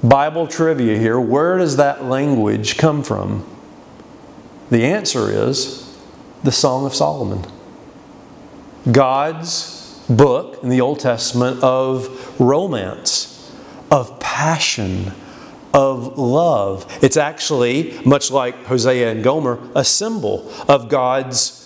Bible 0.03 0.47
trivia 0.47 0.97
here. 0.97 1.20
Where 1.20 1.57
does 1.57 1.78
that 1.78 2.05
language 2.05 2.78
come 2.78 3.03
from? 3.03 3.45
The 4.70 4.86
answer 4.86 5.30
is 5.30 5.95
the 6.43 6.51
Song 6.51 6.86
of 6.86 6.95
Solomon. 6.95 7.45
God's 8.91 10.01
book 10.09 10.64
in 10.64 10.70
the 10.70 10.82
Old 10.82 10.99
Testament 10.99 11.62
of 11.62 12.39
romance, 12.39 13.51
of 13.91 14.20
passion, 14.20 15.12
of 15.74 16.17
love. 16.17 16.86
It's 17.01 17.17
actually, 17.17 17.99
much 18.05 18.32
like 18.32 18.55
Hosea 18.65 19.11
and 19.11 19.24
Gomer, 19.24 19.59
a 19.76 19.84
symbol 19.84 20.51
of 20.67 20.89
God's 20.89 21.61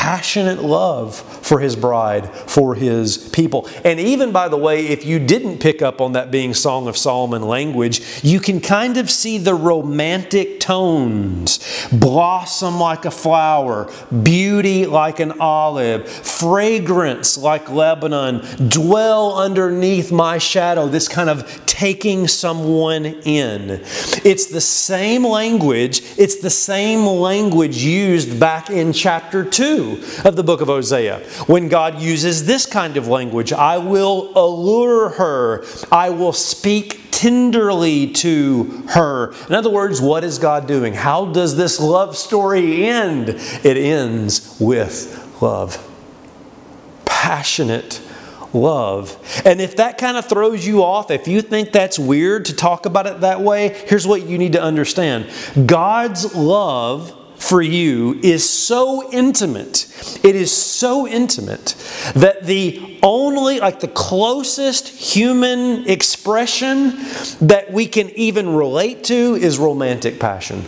passionate 0.00 0.62
love 0.62 1.14
for 1.14 1.60
his 1.60 1.76
bride, 1.76 2.26
for 2.34 2.74
his 2.74 3.18
people. 3.18 3.68
And 3.84 4.00
even, 4.00 4.32
by 4.32 4.48
the 4.48 4.56
way, 4.56 4.86
if 4.86 5.04
you 5.04 5.18
didn't 5.18 5.58
pick 5.58 5.82
up 5.82 6.00
on 6.00 6.12
that 6.12 6.30
being 6.30 6.54
Song 6.54 6.88
of 6.88 6.96
Solomon 6.96 7.42
language, 7.42 8.00
you 8.24 8.40
can 8.40 8.60
kind 8.60 8.96
of 8.96 9.10
see 9.10 9.36
the 9.36 9.54
romantic 9.54 10.58
tones 10.58 11.58
blossom 11.92 12.80
like 12.80 13.04
a 13.04 13.10
flower, 13.10 13.92
beauty 14.22 14.86
like 14.86 15.20
an 15.20 15.38
olive, 15.38 16.08
fragrance 16.08 17.36
like 17.36 17.68
Lebanon, 17.68 18.40
dwell 18.70 19.36
underneath 19.38 20.10
my 20.10 20.38
shadow, 20.38 20.88
this 20.88 21.08
kind 21.08 21.28
of 21.28 21.66
taking 21.66 22.26
someone 22.26 23.04
in. 23.04 23.82
It's 24.24 24.46
the 24.46 24.62
same 24.62 25.26
language, 25.26 26.00
it's 26.16 26.36
the 26.36 26.48
same 26.48 27.04
language 27.04 27.76
used 27.84 28.40
back 28.40 28.70
in 28.70 28.94
chapter 28.94 29.44
2 29.44 29.89
of 30.24 30.36
the 30.36 30.42
book 30.42 30.60
of 30.60 30.68
Hosea 30.68 31.18
when 31.46 31.68
God 31.68 32.00
uses 32.00 32.46
this 32.46 32.66
kind 32.66 32.96
of 32.96 33.08
language 33.08 33.52
I 33.52 33.78
will 33.78 34.32
allure 34.36 35.10
her, 35.10 35.64
I 35.90 36.10
will 36.10 36.32
speak 36.32 37.10
tenderly 37.10 38.12
to 38.12 38.64
her. 38.88 39.34
In 39.48 39.54
other 39.54 39.70
words, 39.70 40.00
what 40.00 40.24
is 40.24 40.38
God 40.38 40.66
doing? 40.66 40.94
How 40.94 41.26
does 41.26 41.56
this 41.56 41.78
love 41.78 42.16
story 42.16 42.86
end? 42.86 43.28
It 43.28 43.76
ends 43.76 44.56
with 44.58 45.42
love. 45.42 45.86
Passionate 47.04 48.00
love. 48.52 49.42
And 49.44 49.60
if 49.60 49.76
that 49.76 49.98
kind 49.98 50.16
of 50.16 50.26
throws 50.26 50.66
you 50.66 50.82
off, 50.82 51.10
if 51.10 51.28
you 51.28 51.42
think 51.42 51.72
that's 51.72 51.98
weird 51.98 52.46
to 52.46 52.54
talk 52.54 52.86
about 52.86 53.06
it 53.06 53.20
that 53.20 53.40
way, 53.40 53.68
here's 53.86 54.06
what 54.06 54.26
you 54.26 54.38
need 54.38 54.52
to 54.52 54.62
understand 54.62 55.30
God's 55.66 56.34
love 56.34 57.16
for 57.40 57.62
you 57.62 58.20
is 58.22 58.48
so 58.48 59.10
intimate. 59.10 59.86
It 60.22 60.36
is 60.36 60.52
so 60.52 61.08
intimate 61.08 61.74
that 62.14 62.44
the 62.44 62.98
only, 63.02 63.60
like 63.60 63.80
the 63.80 63.88
closest 63.88 64.88
human 64.88 65.88
expression 65.88 66.98
that 67.40 67.72
we 67.72 67.86
can 67.86 68.10
even 68.10 68.54
relate 68.54 69.04
to 69.04 69.34
is 69.34 69.58
romantic 69.58 70.20
passion. 70.20 70.64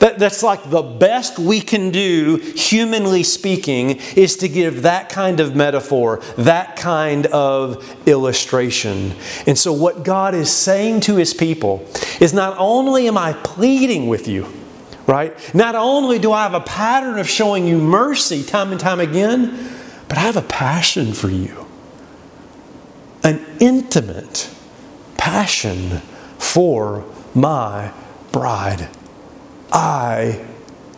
That, 0.00 0.18
that's 0.18 0.42
like 0.42 0.70
the 0.70 0.82
best 0.82 1.38
we 1.38 1.60
can 1.60 1.90
do, 1.90 2.36
humanly 2.36 3.24
speaking, 3.24 3.98
is 4.16 4.36
to 4.36 4.48
give 4.48 4.82
that 4.82 5.08
kind 5.08 5.40
of 5.40 5.56
metaphor, 5.56 6.20
that 6.36 6.76
kind 6.76 7.26
of 7.26 7.84
illustration. 8.06 9.14
And 9.46 9.58
so, 9.58 9.72
what 9.72 10.04
God 10.04 10.34
is 10.34 10.52
saying 10.52 11.00
to 11.00 11.16
His 11.16 11.34
people 11.34 11.84
is 12.20 12.32
not 12.32 12.54
only 12.58 13.08
am 13.08 13.18
I 13.18 13.32
pleading 13.32 14.08
with 14.08 14.28
you, 14.28 14.46
right? 15.08 15.54
Not 15.54 15.74
only 15.74 16.18
do 16.18 16.30
I 16.30 16.42
have 16.42 16.54
a 16.54 16.60
pattern 16.60 17.18
of 17.18 17.28
showing 17.28 17.66
you 17.66 17.78
mercy 17.78 18.44
time 18.44 18.70
and 18.70 18.78
time 18.78 19.00
again, 19.00 19.70
but 20.06 20.18
I 20.18 20.20
have 20.20 20.36
a 20.36 20.42
passion 20.42 21.14
for 21.14 21.30
you. 21.30 21.66
An 23.24 23.44
intimate 23.58 24.50
passion 25.16 26.02
for 26.38 27.04
my 27.34 27.92
bride. 28.30 28.88
I 29.72 30.44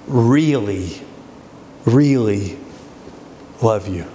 really, 0.06 1.00
really 1.84 2.58
love 3.62 3.86
you. 3.88 4.06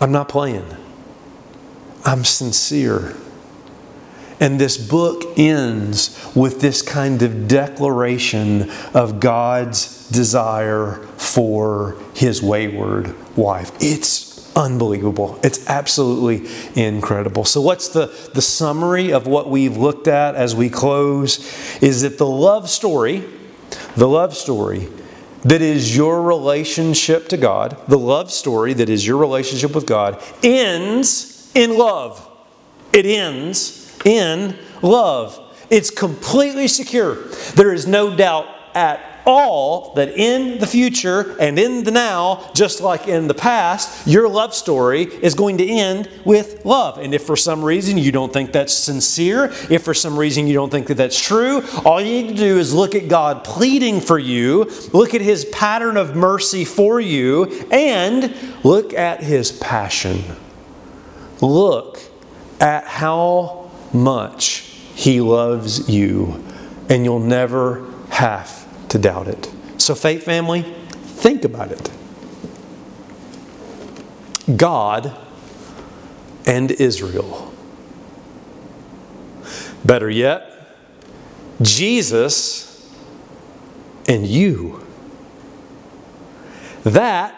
I'm 0.00 0.12
not 0.12 0.28
playing. 0.28 0.66
I'm 2.04 2.24
sincere. 2.24 3.16
And 4.44 4.60
this 4.60 4.76
book 4.76 5.38
ends 5.38 6.30
with 6.34 6.60
this 6.60 6.82
kind 6.82 7.22
of 7.22 7.48
declaration 7.48 8.70
of 8.92 9.18
God's 9.18 10.06
desire 10.10 10.96
for 11.16 11.96
his 12.12 12.42
wayward 12.42 13.14
wife. 13.38 13.72
It's 13.80 14.54
unbelievable. 14.54 15.40
It's 15.42 15.66
absolutely 15.66 16.46
incredible. 16.74 17.46
So, 17.46 17.62
what's 17.62 17.88
the, 17.88 18.08
the 18.34 18.42
summary 18.42 19.14
of 19.14 19.26
what 19.26 19.48
we've 19.48 19.78
looked 19.78 20.08
at 20.08 20.34
as 20.34 20.54
we 20.54 20.68
close? 20.68 21.38
Is 21.82 22.02
that 22.02 22.18
the 22.18 22.26
love 22.26 22.68
story, 22.68 23.24
the 23.96 24.06
love 24.06 24.36
story 24.36 24.90
that 25.44 25.62
is 25.62 25.96
your 25.96 26.20
relationship 26.20 27.28
to 27.28 27.38
God, 27.38 27.78
the 27.88 27.98
love 27.98 28.30
story 28.30 28.74
that 28.74 28.90
is 28.90 29.06
your 29.06 29.16
relationship 29.16 29.74
with 29.74 29.86
God, 29.86 30.22
ends 30.42 31.50
in 31.54 31.78
love. 31.78 32.30
It 32.92 33.06
ends 33.06 33.83
in 34.04 34.56
love. 34.82 35.40
It's 35.70 35.90
completely 35.90 36.68
secure. 36.68 37.16
There 37.54 37.72
is 37.72 37.86
no 37.86 38.14
doubt 38.14 38.46
at 38.74 39.14
all 39.26 39.94
that 39.94 40.10
in 40.18 40.58
the 40.58 40.66
future 40.66 41.36
and 41.40 41.58
in 41.58 41.84
the 41.84 41.90
now, 41.90 42.50
just 42.54 42.80
like 42.80 43.08
in 43.08 43.26
the 43.26 43.34
past, 43.34 44.06
your 44.06 44.28
love 44.28 44.54
story 44.54 45.04
is 45.04 45.34
going 45.34 45.58
to 45.58 45.66
end 45.66 46.10
with 46.24 46.64
love. 46.64 46.98
And 46.98 47.14
if 47.14 47.24
for 47.24 47.36
some 47.36 47.64
reason 47.64 47.96
you 47.96 48.12
don't 48.12 48.32
think 48.32 48.52
that's 48.52 48.74
sincere, 48.74 49.46
if 49.70 49.82
for 49.82 49.94
some 49.94 50.18
reason 50.18 50.46
you 50.46 50.54
don't 50.54 50.70
think 50.70 50.88
that 50.88 50.96
that's 50.96 51.20
true, 51.20 51.62
all 51.84 52.00
you 52.00 52.22
need 52.22 52.28
to 52.28 52.34
do 52.36 52.58
is 52.58 52.74
look 52.74 52.94
at 52.94 53.08
God 53.08 53.44
pleading 53.44 54.00
for 54.00 54.18
you, 54.18 54.70
look 54.92 55.14
at 55.14 55.20
His 55.20 55.44
pattern 55.46 55.96
of 55.96 56.14
mercy 56.14 56.64
for 56.64 57.00
you, 57.00 57.44
and 57.70 58.34
look 58.62 58.92
at 58.92 59.22
His 59.22 59.52
passion. 59.52 60.22
Look 61.40 62.00
at 62.60 62.86
how 62.86 63.63
much 63.94 64.60
He 64.94 65.20
loves 65.20 65.88
you, 65.88 66.44
and 66.88 67.04
you'll 67.04 67.20
never 67.20 67.90
have 68.10 68.88
to 68.88 68.98
doubt 68.98 69.28
it. 69.28 69.50
So, 69.78 69.94
faith 69.94 70.24
family, 70.24 70.62
think 70.62 71.44
about 71.44 71.72
it. 71.72 71.90
God 74.56 75.16
and 76.46 76.70
Israel. 76.70 77.52
Better 79.84 80.08
yet, 80.10 80.50
Jesus 81.60 82.90
and 84.08 84.26
you. 84.26 84.84
That 86.84 87.34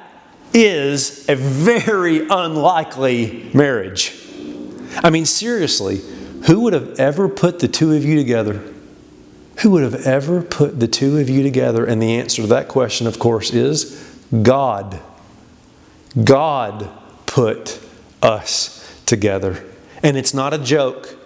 is 0.53 1.29
a 1.29 1.37
very 1.37 2.27
unlikely 2.29 3.51
marriage. 3.53 4.15
I 5.03 5.11
mean, 5.11 5.27
seriously, 5.27 6.01
who 6.47 6.61
would 6.61 6.73
have 6.73 6.99
ever 6.99 7.29
put 7.29 7.59
the 7.59 7.69
two 7.69 7.93
of 7.93 8.05
you 8.05 8.17
together? 8.17 8.63
Who 9.59 9.71
would 9.71 9.83
have 9.83 10.07
ever 10.07 10.43
put 10.43 10.81
the 10.81 10.89
two 10.89 11.19
of 11.19 11.29
you 11.29 11.43
together? 11.43 11.85
And 11.85 12.01
the 12.01 12.17
answer 12.17 12.43
to 12.43 12.49
that 12.49 12.69
question, 12.69 13.07
of 13.07 13.19
course, 13.19 13.53
is 13.53 14.21
God. 14.43 15.01
God 16.23 16.89
put 17.27 17.81
us 18.23 19.03
together. 19.07 19.65
And 20.03 20.17
it's 20.17 20.35
not 20.35 20.55
a 20.55 20.59
joke, 20.59 21.17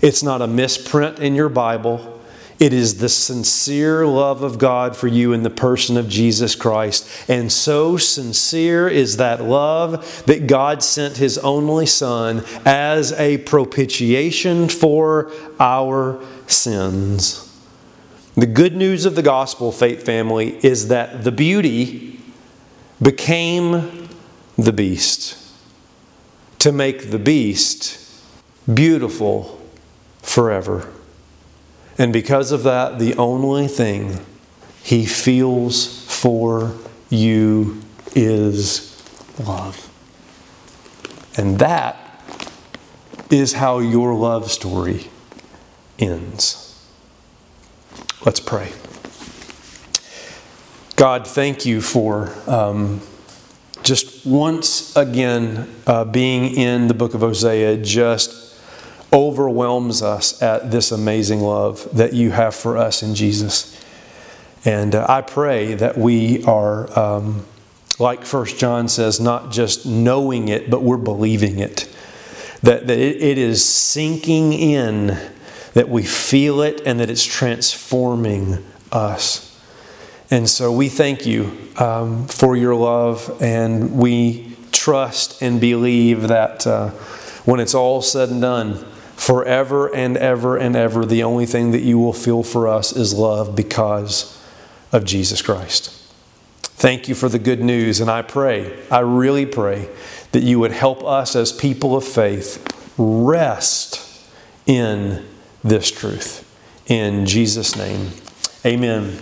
it's 0.00 0.22
not 0.22 0.42
a 0.42 0.46
misprint 0.46 1.18
in 1.18 1.34
your 1.34 1.48
Bible. 1.48 2.20
It 2.58 2.72
is 2.72 2.98
the 2.98 3.08
sincere 3.08 4.06
love 4.06 4.42
of 4.42 4.58
God 4.58 4.96
for 4.96 5.08
you 5.08 5.32
in 5.32 5.42
the 5.42 5.50
person 5.50 5.96
of 5.96 6.08
Jesus 6.08 6.54
Christ. 6.54 7.08
And 7.28 7.50
so 7.50 7.96
sincere 7.96 8.88
is 8.88 9.16
that 9.16 9.42
love 9.42 10.24
that 10.26 10.46
God 10.46 10.82
sent 10.82 11.16
His 11.16 11.38
only 11.38 11.86
Son 11.86 12.44
as 12.64 13.12
a 13.12 13.38
propitiation 13.38 14.68
for 14.68 15.32
our 15.58 16.22
sins. 16.46 17.48
The 18.34 18.46
good 18.46 18.76
news 18.76 19.04
of 19.04 19.14
the 19.14 19.22
gospel, 19.22 19.72
faith 19.72 20.04
family, 20.04 20.58
is 20.64 20.88
that 20.88 21.24
the 21.24 21.32
beauty 21.32 22.20
became 23.00 24.08
the 24.56 24.72
beast 24.72 25.38
to 26.60 26.72
make 26.72 27.10
the 27.10 27.18
beast 27.18 27.98
beautiful 28.72 29.60
forever. 30.22 30.88
And 31.98 32.12
because 32.12 32.52
of 32.52 32.62
that, 32.62 32.98
the 32.98 33.14
only 33.16 33.68
thing 33.68 34.24
he 34.82 35.06
feels 35.06 36.04
for 36.06 36.76
you 37.10 37.82
is 38.14 39.02
love. 39.38 39.88
And 41.36 41.58
that 41.58 41.96
is 43.30 43.54
how 43.54 43.78
your 43.78 44.14
love 44.14 44.50
story 44.50 45.08
ends. 45.98 46.58
Let's 48.24 48.40
pray. 48.40 48.72
God, 50.96 51.26
thank 51.26 51.66
you 51.66 51.80
for 51.80 52.32
um, 52.46 53.00
just 53.82 54.24
once 54.24 54.94
again 54.94 55.68
uh, 55.86 56.04
being 56.04 56.54
in 56.54 56.86
the 56.88 56.94
book 56.94 57.14
of 57.14 57.20
Hosea, 57.20 57.78
just 57.78 58.51
overwhelms 59.12 60.02
us 60.02 60.40
at 60.42 60.70
this 60.70 60.90
amazing 60.90 61.40
love 61.40 61.88
that 61.92 62.12
you 62.12 62.30
have 62.30 62.54
for 62.54 62.78
us 62.78 63.02
in 63.02 63.14
Jesus. 63.14 63.78
And 64.64 64.94
uh, 64.94 65.06
I 65.08 65.20
pray 65.20 65.74
that 65.74 65.98
we 65.98 66.44
are, 66.44 66.98
um, 66.98 67.44
like 67.98 68.24
First 68.24 68.58
John 68.58 68.88
says, 68.88 69.20
not 69.20 69.50
just 69.50 69.84
knowing 69.84 70.48
it, 70.48 70.70
but 70.70 70.82
we're 70.82 70.96
believing 70.96 71.58
it. 71.58 71.94
That, 72.62 72.86
that 72.86 72.98
it, 72.98 73.20
it 73.20 73.38
is 73.38 73.64
sinking 73.64 74.52
in 74.52 75.18
that 75.74 75.88
we 75.88 76.04
feel 76.04 76.62
it 76.62 76.82
and 76.86 77.00
that 77.00 77.10
it's 77.10 77.24
transforming 77.24 78.64
us. 78.92 79.48
And 80.30 80.48
so 80.48 80.72
we 80.72 80.88
thank 80.88 81.26
you 81.26 81.52
um, 81.76 82.26
for 82.28 82.56
your 82.56 82.74
love, 82.74 83.36
and 83.42 83.98
we 83.98 84.56
trust 84.70 85.42
and 85.42 85.60
believe 85.60 86.28
that 86.28 86.66
uh, 86.66 86.90
when 87.44 87.60
it's 87.60 87.74
all 87.74 88.00
said 88.00 88.30
and 88.30 88.40
done, 88.40 88.82
forever 89.22 89.86
and 89.94 90.16
ever 90.16 90.56
and 90.56 90.74
ever, 90.74 91.06
the 91.06 91.22
only 91.22 91.46
thing 91.46 91.70
that 91.70 91.82
you 91.82 91.96
will 91.96 92.12
feel 92.12 92.42
for 92.42 92.66
us 92.66 92.90
is 92.92 93.14
love 93.14 93.54
because 93.54 94.36
of 94.90 95.04
Jesus 95.04 95.40
Christ. 95.40 95.90
Thank 96.60 97.08
you 97.08 97.14
for 97.14 97.28
the 97.28 97.38
good 97.38 97.60
news, 97.60 98.00
and 98.00 98.10
I 98.10 98.22
pray, 98.22 98.76
I 98.90 98.98
really 98.98 99.46
pray, 99.46 99.88
that 100.32 100.42
you 100.42 100.58
would 100.58 100.72
help 100.72 101.04
us 101.04 101.36
as 101.36 101.52
people 101.52 101.94
of 101.94 102.02
faith 102.02 102.66
rest 102.98 104.28
in 104.66 105.24
this 105.62 105.92
truth. 105.92 106.44
In 106.88 107.24
Jesus' 107.24 107.76
name, 107.76 108.10
amen. 108.66 109.20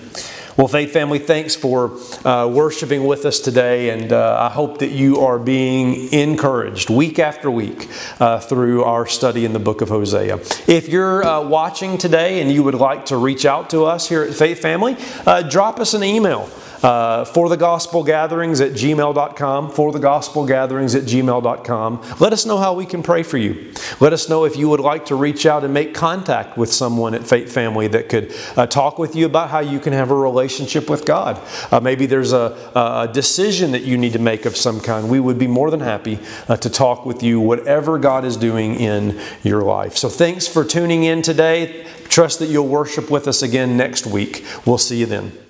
Well, 0.56 0.66
Faith 0.66 0.92
Family, 0.92 1.20
thanks 1.20 1.54
for 1.54 1.96
uh, 2.26 2.48
worshiping 2.48 3.06
with 3.06 3.24
us 3.24 3.38
today, 3.38 3.90
and 3.90 4.12
uh, 4.12 4.48
I 4.50 4.52
hope 4.52 4.78
that 4.78 4.90
you 4.90 5.20
are 5.20 5.38
being 5.38 6.12
encouraged 6.12 6.90
week 6.90 7.20
after 7.20 7.48
week 7.48 7.88
uh, 8.18 8.40
through 8.40 8.82
our 8.82 9.06
study 9.06 9.44
in 9.44 9.52
the 9.52 9.60
book 9.60 9.80
of 9.80 9.90
Hosea. 9.90 10.40
If 10.66 10.88
you're 10.88 11.24
uh, 11.24 11.42
watching 11.42 11.98
today 11.98 12.42
and 12.42 12.50
you 12.50 12.64
would 12.64 12.74
like 12.74 13.06
to 13.06 13.16
reach 13.16 13.46
out 13.46 13.70
to 13.70 13.84
us 13.84 14.08
here 14.08 14.24
at 14.24 14.34
Faith 14.34 14.60
Family, 14.60 14.96
uh, 15.24 15.42
drop 15.42 15.78
us 15.78 15.94
an 15.94 16.02
email 16.02 16.50
uh, 16.82 17.24
for 17.24 17.48
the 17.48 17.56
gospel 17.56 18.02
gatherings 18.02 18.60
at 18.60 18.72
gmail.com, 18.72 19.70
for 19.70 19.92
the 19.92 19.98
gospel 19.98 20.46
gatherings 20.46 20.94
at 20.94 21.04
gmail.com. 21.04 22.16
Let 22.20 22.32
us 22.32 22.46
know 22.46 22.58
how 22.58 22.74
we 22.74 22.86
can 22.86 23.02
pray 23.02 23.22
for 23.22 23.38
you. 23.38 23.72
Let 24.00 24.12
us 24.12 24.28
know 24.28 24.44
if 24.44 24.56
you 24.56 24.68
would 24.68 24.80
like 24.80 25.06
to 25.06 25.14
reach 25.14 25.46
out 25.46 25.64
and 25.64 25.74
make 25.74 25.94
contact 25.94 26.56
with 26.56 26.72
someone 26.72 27.14
at 27.14 27.26
Faith 27.26 27.52
Family 27.52 27.86
that 27.88 28.08
could 28.08 28.34
uh, 28.56 28.66
talk 28.66 28.98
with 28.98 29.14
you 29.14 29.26
about 29.26 29.50
how 29.50 29.60
you 29.60 29.78
can 29.78 29.92
have 29.92 30.10
a 30.10 30.14
relationship 30.14 30.88
with 30.88 31.04
God. 31.04 31.40
Uh, 31.70 31.80
maybe 31.80 32.06
there's 32.06 32.32
a, 32.32 32.56
a, 32.74 33.10
decision 33.12 33.72
that 33.72 33.82
you 33.82 33.98
need 33.98 34.12
to 34.12 34.18
make 34.18 34.44
of 34.46 34.56
some 34.56 34.80
kind. 34.80 35.08
We 35.10 35.20
would 35.20 35.38
be 35.38 35.46
more 35.46 35.70
than 35.70 35.80
happy 35.80 36.18
uh, 36.48 36.56
to 36.58 36.70
talk 36.70 37.04
with 37.04 37.22
you, 37.22 37.40
whatever 37.40 37.98
God 37.98 38.24
is 38.24 38.36
doing 38.36 38.76
in 38.76 39.20
your 39.42 39.62
life. 39.62 39.96
So 39.96 40.08
thanks 40.08 40.46
for 40.46 40.64
tuning 40.64 41.04
in 41.04 41.22
today. 41.22 41.86
Trust 42.08 42.38
that 42.38 42.46
you'll 42.46 42.68
worship 42.68 43.10
with 43.10 43.28
us 43.28 43.42
again 43.42 43.76
next 43.76 44.06
week. 44.06 44.44
We'll 44.64 44.78
see 44.78 44.98
you 44.98 45.06
then. 45.06 45.49